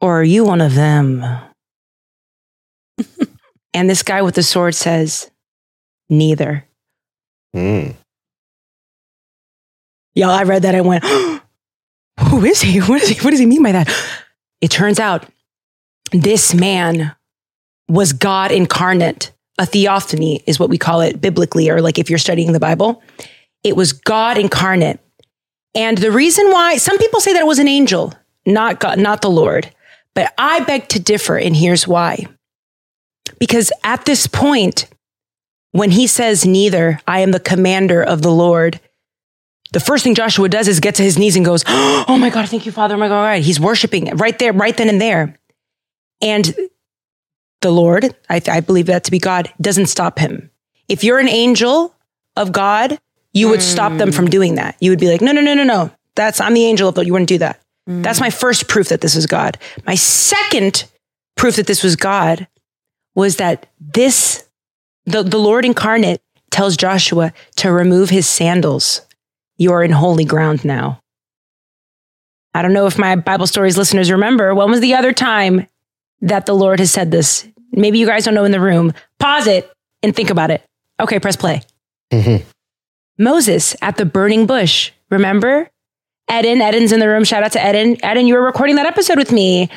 [0.00, 1.24] or are you one of them?
[3.76, 5.30] And this guy with the sword says,
[6.08, 6.64] Neither.
[7.54, 7.94] Mm.
[10.14, 11.04] Y'all, I read that and went,
[12.30, 12.80] Who is he?
[12.80, 13.22] What, is he?
[13.22, 13.94] what does he mean by that?
[14.62, 15.26] It turns out
[16.10, 17.14] this man
[17.86, 19.32] was God incarnate.
[19.58, 23.02] A theophany is what we call it biblically, or like if you're studying the Bible.
[23.62, 25.00] It was God incarnate.
[25.74, 28.14] And the reason why some people say that it was an angel,
[28.46, 29.70] not God, not the Lord.
[30.14, 32.26] But I beg to differ, and here's why.
[33.38, 34.88] Because at this point,
[35.72, 38.80] when he says, Neither, I am the commander of the Lord,
[39.72, 42.48] the first thing Joshua does is get to his knees and goes, Oh my God,
[42.48, 42.94] thank you, Father.
[42.94, 43.22] Oh my God.
[43.22, 43.42] Right.
[43.42, 45.36] He's worshiping right there, right then and there.
[46.22, 46.54] And
[47.60, 50.50] the Lord, I, I believe that to be God, doesn't stop him.
[50.88, 51.94] If you're an angel
[52.36, 52.98] of God,
[53.32, 54.30] you would stop them from hmm.
[54.30, 54.76] doing that.
[54.80, 55.90] You would be like, No, no, no, no, no.
[56.14, 57.06] That's, I'm the angel of God.
[57.06, 57.60] You wouldn't do that.
[57.86, 58.00] Hmm.
[58.00, 59.58] That's my first proof that this was God.
[59.86, 60.84] My second
[61.36, 62.46] proof that this was God
[63.16, 64.46] was that this,
[65.06, 66.20] the, the Lord incarnate
[66.52, 69.00] tells Joshua to remove his sandals.
[69.58, 71.00] You are in holy ground now.
[72.54, 74.54] I don't know if my Bible stories listeners remember.
[74.54, 75.66] When was the other time
[76.20, 77.46] that the Lord has said this?
[77.72, 78.92] Maybe you guys don't know in the room.
[79.18, 80.62] Pause it and think about it.
[81.00, 81.62] Okay, press play.
[82.12, 82.44] Mhm.
[83.18, 84.92] Moses at the burning bush.
[85.10, 85.68] Remember?
[86.30, 87.24] Eden, Eden's in the room.
[87.24, 87.96] Shout out to Eden.
[88.04, 89.68] Eden, you were recording that episode with me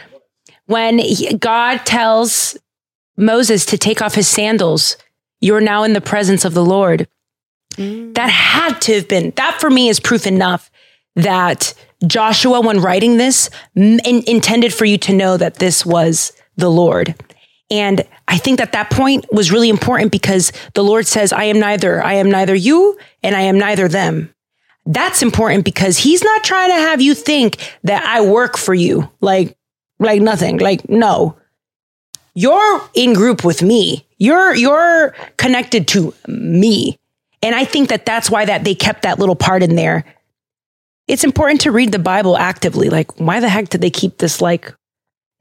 [0.65, 2.57] when he- God tells
[3.19, 4.97] Moses to take off his sandals.
[5.41, 7.07] You're now in the presence of the Lord.
[7.75, 8.15] Mm.
[8.15, 10.71] That had to have been, that for me is proof enough
[11.15, 11.73] that
[12.05, 17.15] Joshua, when writing this, m- intended for you to know that this was the Lord.
[17.71, 21.59] And I think that that point was really important because the Lord says, I am
[21.59, 24.33] neither, I am neither you and I am neither them.
[24.85, 29.09] That's important because he's not trying to have you think that I work for you.
[29.21, 29.55] Like,
[29.99, 30.57] like nothing.
[30.57, 31.38] Like, no.
[32.33, 34.05] You're in group with me.
[34.17, 36.97] You're, you're connected to me.
[37.41, 40.03] And I think that that's why that they kept that little part in there.
[41.07, 42.89] It's important to read the Bible actively.
[42.89, 44.73] Like, why the heck did they keep this like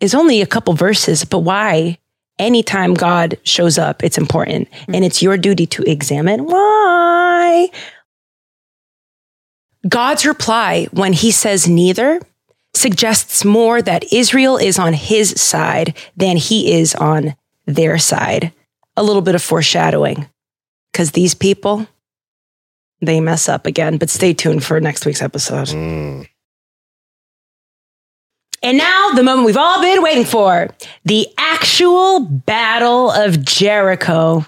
[0.00, 1.98] it's only a couple verses, but why?
[2.38, 4.70] Anytime God shows up, it's important.
[4.70, 4.94] Mm-hmm.
[4.94, 7.68] And it's your duty to examine why.
[9.88, 12.20] God's reply when he says neither
[12.78, 17.34] suggests more that Israel is on his side than he is on
[17.66, 18.52] their side.
[18.96, 20.28] A little bit of foreshadowing
[20.92, 21.86] because these people,
[23.00, 23.98] they mess up again.
[23.98, 25.68] But stay tuned for next week's episode.
[25.68, 26.28] Mm.
[28.62, 30.68] And now, the moment we've all been waiting for
[31.04, 34.44] the actual Battle of Jericho.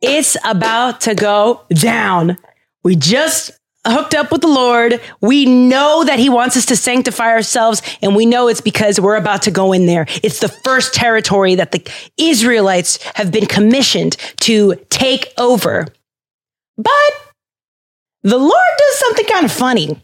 [0.00, 2.36] It's about to go down.
[2.84, 3.50] We just
[3.92, 5.00] hooked up with the Lord.
[5.20, 9.16] We know that He wants us to sanctify ourselves, and we know it's because we're
[9.16, 10.06] about to go in there.
[10.22, 15.86] It's the first territory that the Israelites have been commissioned to take over.
[16.76, 17.12] But
[18.22, 20.02] the Lord does something kind of funny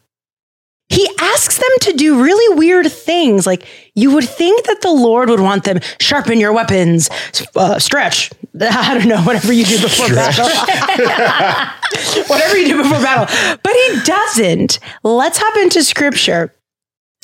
[0.92, 3.46] he asks them to do really weird things.
[3.46, 7.08] Like you would think that the Lord would want them sharpen your weapons,
[7.56, 8.30] uh, stretch.
[8.60, 10.44] I don't know, whatever you do before battle.
[12.26, 13.58] whatever you do before battle.
[13.62, 14.78] But he doesn't.
[15.02, 16.54] Let's hop into scripture.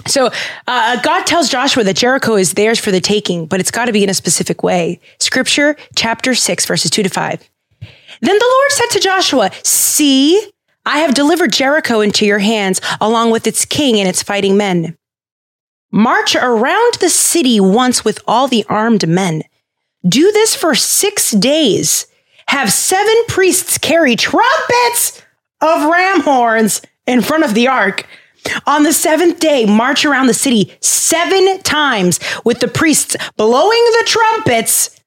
[0.07, 0.31] So
[0.66, 3.93] uh, God tells Joshua that Jericho is theirs for the taking, but it's got to
[3.93, 5.01] be in a specific way.
[5.18, 7.51] Scripture, chapter 6, verses 2 to 5.
[8.20, 10.51] Then the Lord said to Joshua, See,
[10.87, 14.97] I have delivered Jericho into your hands, along with its king and its fighting men.
[15.91, 19.43] March around the city once with all the armed men.
[20.07, 22.07] Do this for six days.
[22.49, 25.22] Have seven priests carry trumpets
[25.61, 28.07] of ram horns in front of the ark.
[28.66, 34.05] On the seventh day, march around the city seven times with the priests blowing the
[34.07, 34.99] trumpets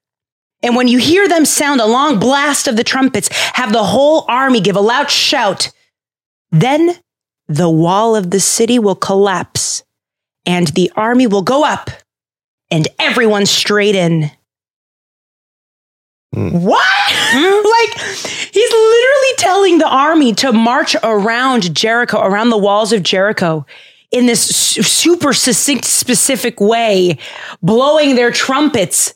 [0.64, 4.26] and when you hear them sound a long blast of the trumpets, have the whole
[4.28, 5.72] army give a loud shout.
[6.52, 6.98] Then
[7.48, 9.84] the wall of the city will collapse
[10.46, 11.90] and the army will go up
[12.70, 14.32] and everyone straight in.
[16.34, 16.84] What?
[17.10, 17.68] Mm-hmm.
[17.68, 18.08] like,
[18.54, 23.66] he's literally telling the army to march around Jericho, around the walls of Jericho
[24.12, 27.18] in this su- super succinct, specific way,
[27.62, 29.14] blowing their trumpets.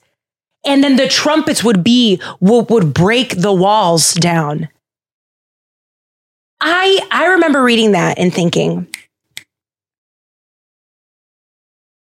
[0.65, 4.69] And then the trumpets would be what would break the walls down.
[6.61, 8.87] I i remember reading that and thinking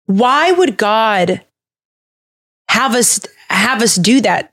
[0.05, 1.41] why would god
[2.70, 4.53] have us have us do that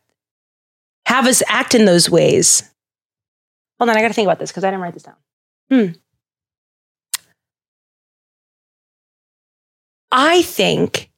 [1.11, 2.62] have us act in those ways.
[3.80, 5.16] Hold on, I got to think about this because I didn't write this down.
[5.68, 5.86] Hmm.
[10.12, 11.11] I think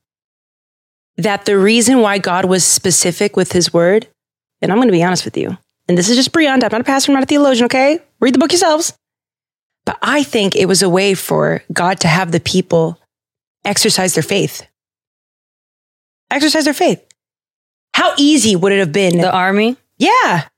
[1.18, 4.09] that the reason why God was specific with his word,
[4.62, 6.80] and I'm going to be honest with you, and this is just beyond, I'm not
[6.80, 8.01] a pastor, I'm not a theologian, okay?
[8.18, 8.95] Read the book yourselves.
[9.84, 12.99] But I think it was a way for God to have the people
[13.62, 14.66] exercise their faith.
[16.30, 17.05] Exercise their faith.
[17.93, 19.18] How easy would it have been?
[19.18, 19.76] The army?
[20.03, 20.48] Yeah.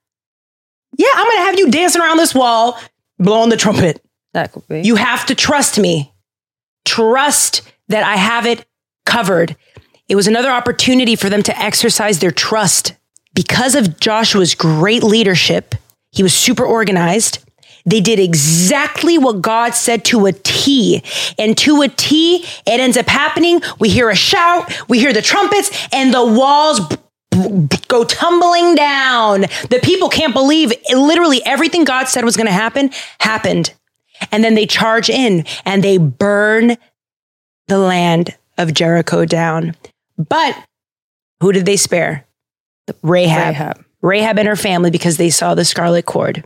[0.96, 2.78] Yeah, I'm going to have you dancing around this wall,
[3.18, 4.04] blowing the trumpet.
[4.32, 4.82] That could be.
[4.82, 6.12] You have to trust me.
[6.84, 8.64] Trust that I have it
[9.04, 9.56] covered.
[10.08, 12.94] It was another opportunity for them to exercise their trust.
[13.34, 15.74] Because of Joshua's great leadership,
[16.12, 17.38] he was super organized.
[17.86, 21.02] They did exactly what God said to a T.
[21.38, 23.60] And to a T, it ends up happening.
[23.78, 26.80] We hear a shout, we hear the trumpets, and the walls
[27.88, 29.42] go tumbling down.
[29.70, 30.96] The people can't believe it.
[30.96, 33.74] literally everything God said was going to happen happened.
[34.30, 36.76] And then they charge in and they burn
[37.68, 39.74] the land of Jericho down.
[40.16, 40.56] But
[41.40, 42.26] who did they spare?
[43.02, 43.48] Rahab.
[43.48, 43.84] Rahab.
[44.02, 46.44] Rahab and her family because they saw the scarlet cord.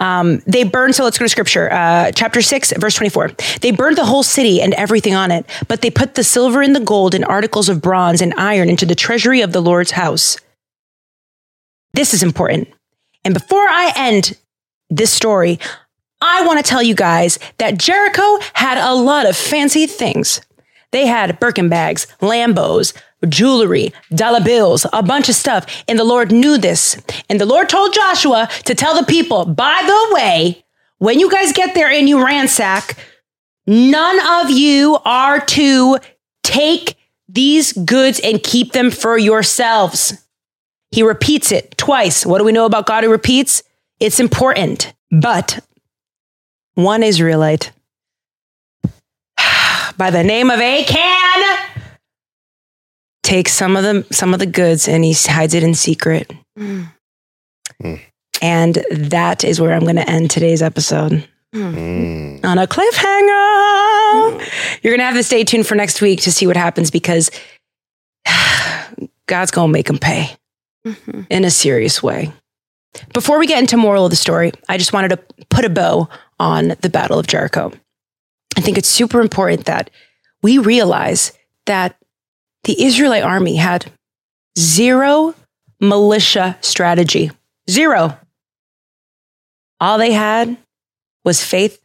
[0.00, 1.70] Um, they burned, so let's go to scripture.
[1.70, 3.32] Uh, chapter 6, verse 24.
[3.60, 6.74] They burned the whole city and everything on it, but they put the silver and
[6.74, 10.38] the gold and articles of bronze and iron into the treasury of the Lord's house.
[11.92, 12.68] This is important.
[13.24, 14.36] And before I end
[14.88, 15.58] this story,
[16.20, 20.40] I want to tell you guys that Jericho had a lot of fancy things.
[20.92, 22.94] They had Birkin bags, Lambos,
[23.28, 25.66] jewelry, dollar bills, a bunch of stuff.
[25.88, 26.96] And the Lord knew this.
[27.28, 30.64] And the Lord told Joshua to tell the people, by the way,
[30.98, 32.96] when you guys get there and you ransack,
[33.66, 35.98] none of you are to
[36.42, 36.96] take
[37.28, 40.26] these goods and keep them for yourselves.
[40.90, 42.26] He repeats it twice.
[42.26, 43.62] What do we know about God who repeats?
[44.00, 44.92] It's important.
[45.10, 45.64] But
[46.74, 47.72] one Israelite
[49.96, 51.59] by the name of Achan
[53.30, 56.30] takes some of the some of the goods and he hides it in secret.
[56.58, 56.88] Mm.
[57.82, 58.00] Mm.
[58.42, 62.44] And that is where I'm going to end today's episode Mm.
[62.44, 64.48] on a cliffhanger.
[64.82, 67.30] You're going to have to stay tuned for next week to see what happens because
[69.26, 70.30] God's going to make him pay
[70.86, 71.26] Mhm.
[71.28, 72.32] in a serious way.
[73.12, 75.18] Before we get into moral of the story, I just wanted to
[75.50, 76.08] put a bow
[76.38, 77.72] on the Battle of Jericho.
[78.56, 79.90] I think it's super important that
[80.42, 81.32] we realize
[81.66, 81.96] that
[82.64, 83.90] the Israelite army had
[84.58, 85.34] zero
[85.80, 87.30] militia strategy.
[87.68, 88.18] Zero.
[89.80, 90.56] All they had
[91.24, 91.80] was faith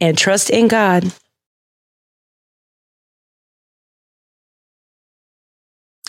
[0.00, 1.12] and trust in God.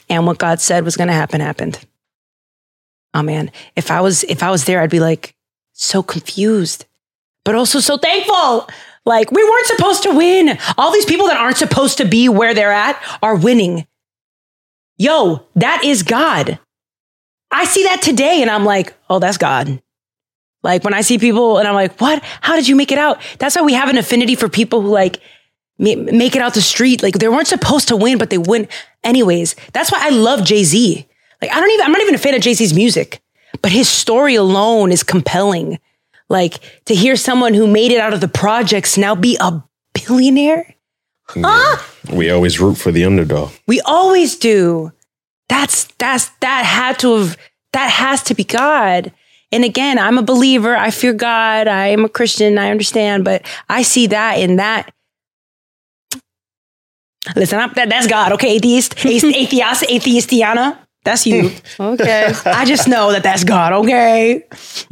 [0.10, 1.80] And what God said was going to happen happened.
[3.14, 5.36] Oh man, if I was if I was there I'd be like
[5.74, 6.86] so confused,
[7.44, 8.70] but also so thankful.
[9.06, 10.58] Like we weren't supposed to win.
[10.78, 13.88] All these people that aren't supposed to be where they're at are winning.
[14.98, 16.60] Yo, that is God.
[17.52, 19.82] I see that today and I'm like, "Oh, that's God."
[20.64, 22.24] Like when I see people and I'm like, "What?
[22.42, 24.90] How did you make it out?" That's why we have an affinity for people who
[24.90, 25.22] like
[25.78, 27.04] make it out the street.
[27.04, 28.68] Like they weren't supposed to win, but they win
[29.04, 29.56] anyways.
[29.74, 31.08] That's why I love Jay Z.
[31.42, 31.86] Like I don't even.
[31.86, 33.22] I'm not even a fan of Jay Z's music,
[33.62, 35.80] but his story alone is compelling.
[36.28, 40.74] Like to hear someone who made it out of the projects now be a billionaire.
[41.36, 41.44] Yeah.
[41.46, 41.90] Ah!
[42.12, 43.52] We always root for the underdog.
[43.68, 44.92] We always do.
[45.50, 47.38] That's that's that had to have
[47.74, 49.12] that has to be God.
[49.52, 50.76] And again, I'm a believer.
[50.76, 51.68] I fear God.
[51.68, 52.58] I am a Christian.
[52.58, 54.94] I understand, but I see that in that.
[57.36, 58.34] Listen, I'm, that, that's God.
[58.34, 60.78] Okay, atheist, atheist, atheistiana.
[61.04, 61.52] That's you.
[61.80, 62.34] Okay.
[62.46, 63.72] I just know that that's God.
[63.72, 64.44] Okay.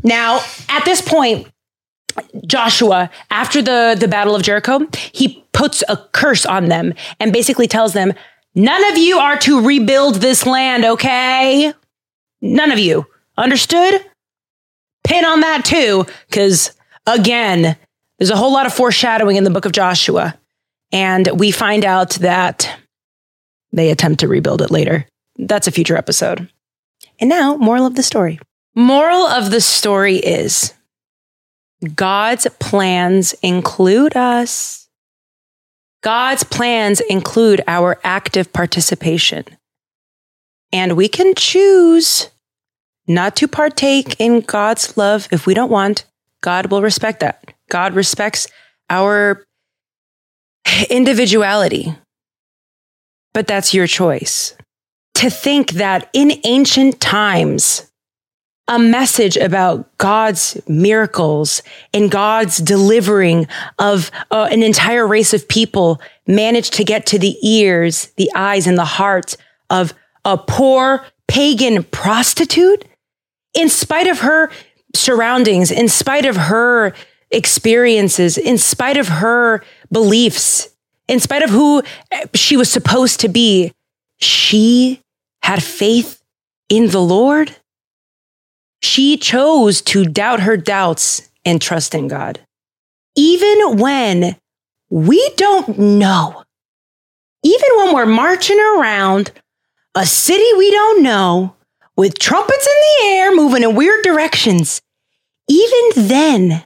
[0.04, 1.48] Now, at this point,
[2.46, 4.80] Joshua, after the, the battle of Jericho,
[5.12, 8.14] he puts a curse on them and basically tells them,
[8.54, 10.86] none of you are to rebuild this land.
[10.86, 11.74] Okay.
[12.42, 13.06] None of you.
[13.38, 14.02] Understood?
[15.04, 16.06] Pin on that too.
[16.32, 16.72] Cause
[17.06, 17.78] again,
[18.18, 20.38] there's a whole lot of foreshadowing in the book of Joshua.
[20.92, 22.80] And we find out that
[23.72, 25.06] they attempt to rebuild it later.
[25.38, 26.50] That's a future episode.
[27.20, 28.40] And now, moral of the story.
[28.76, 30.74] Moral of the story is
[31.94, 34.88] God's plans include us.
[36.02, 39.46] God's plans include our active participation.
[40.72, 42.30] And we can choose
[43.08, 46.06] not to partake in God's love if we don't want.
[46.42, 47.54] God will respect that.
[47.70, 48.48] God respects
[48.90, 49.44] our
[50.90, 51.96] individuality.
[53.34, 54.56] But that's your choice
[55.16, 57.92] to think that in ancient times,
[58.68, 61.62] a message about God's miracles
[61.94, 63.48] and God's delivering
[63.78, 68.66] of uh, an entire race of people managed to get to the ears, the eyes,
[68.66, 69.38] and the heart
[69.70, 69.94] of
[70.24, 72.86] a poor pagan prostitute
[73.54, 74.52] in spite of her
[74.96, 76.94] surroundings, in spite of her
[77.32, 80.70] experiences, in spite of her beliefs,
[81.08, 81.84] in spite of who
[82.34, 83.72] she was supposed to be,
[84.18, 85.02] she
[85.44, 86.22] had faith
[86.70, 87.56] in the Lord.
[88.86, 92.40] She chose to doubt her doubts and trust in God.
[93.16, 94.36] Even when
[94.92, 96.44] we don't know,
[97.44, 99.32] even when we're marching around
[99.96, 101.56] a city we don't know
[101.98, 104.84] with trumpets in the air moving in weird directions,
[105.50, 106.64] even then,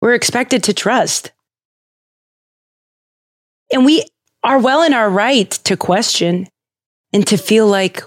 [0.00, 1.30] we're expected to trust.
[3.70, 4.06] And we
[4.42, 6.48] are well in our right to question
[7.12, 8.02] and to feel like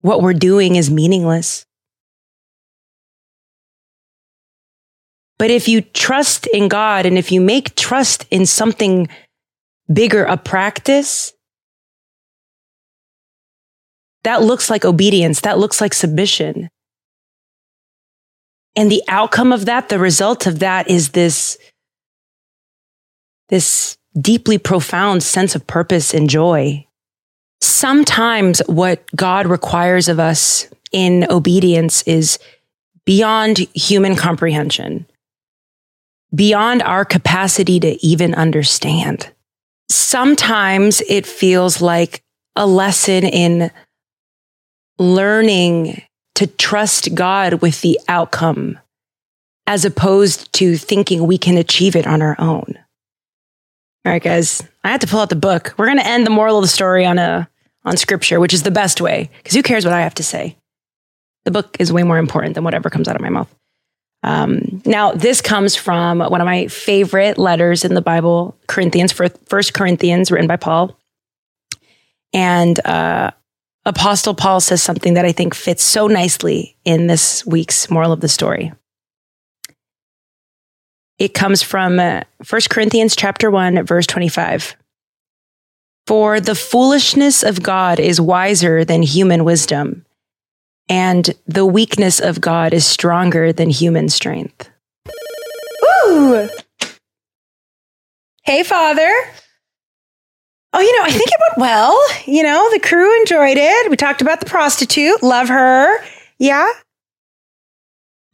[0.00, 1.64] what we're doing is meaningless.
[5.38, 9.08] But if you trust in God and if you make trust in something
[9.92, 11.32] bigger a practice,
[14.24, 15.40] that looks like obedience.
[15.40, 16.68] That looks like submission.
[18.76, 21.58] And the outcome of that, the result of that is this,
[23.48, 26.86] this deeply profound sense of purpose and joy.
[27.62, 32.40] Sometimes what God requires of us in obedience is
[33.04, 35.06] beyond human comprehension,
[36.34, 39.32] beyond our capacity to even understand.
[39.88, 42.24] Sometimes it feels like
[42.56, 43.70] a lesson in
[44.98, 46.02] learning
[46.34, 48.78] to trust God with the outcome
[49.68, 52.76] as opposed to thinking we can achieve it on our own.
[54.04, 55.74] All right, guys, I had to pull out the book.
[55.76, 57.48] We're going to end the moral of the story on a
[57.84, 60.56] on scripture, which is the best way because who cares what I have to say?
[61.44, 63.52] The book is way more important than whatever comes out of my mouth.
[64.22, 69.74] Um, now, this comes from one of my favorite letters in the Bible, Corinthians, First
[69.74, 70.96] Corinthians, written by Paul.
[72.32, 73.32] And uh,
[73.84, 78.20] Apostle Paul says something that I think fits so nicely in this week's moral of
[78.20, 78.72] the story.
[81.18, 84.76] It comes from uh, 1 Corinthians chapter 1 verse 25.
[86.06, 90.04] For the foolishness of God is wiser than human wisdom,
[90.88, 94.68] and the weakness of God is stronger than human strength.
[96.06, 96.48] Ooh.
[98.42, 99.12] Hey, Father.
[100.74, 101.98] Oh, you know, I think it went well.
[102.26, 103.90] You know, the crew enjoyed it.
[103.90, 105.22] We talked about the prostitute.
[105.22, 106.02] Love her.
[106.38, 106.70] Yeah.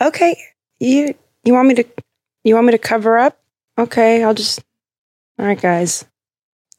[0.00, 0.36] Okay.
[0.80, 1.14] You
[1.44, 1.84] you want me to
[2.44, 3.38] you want me to cover up?
[3.76, 4.60] Okay, I'll just
[5.38, 6.04] All right, guys.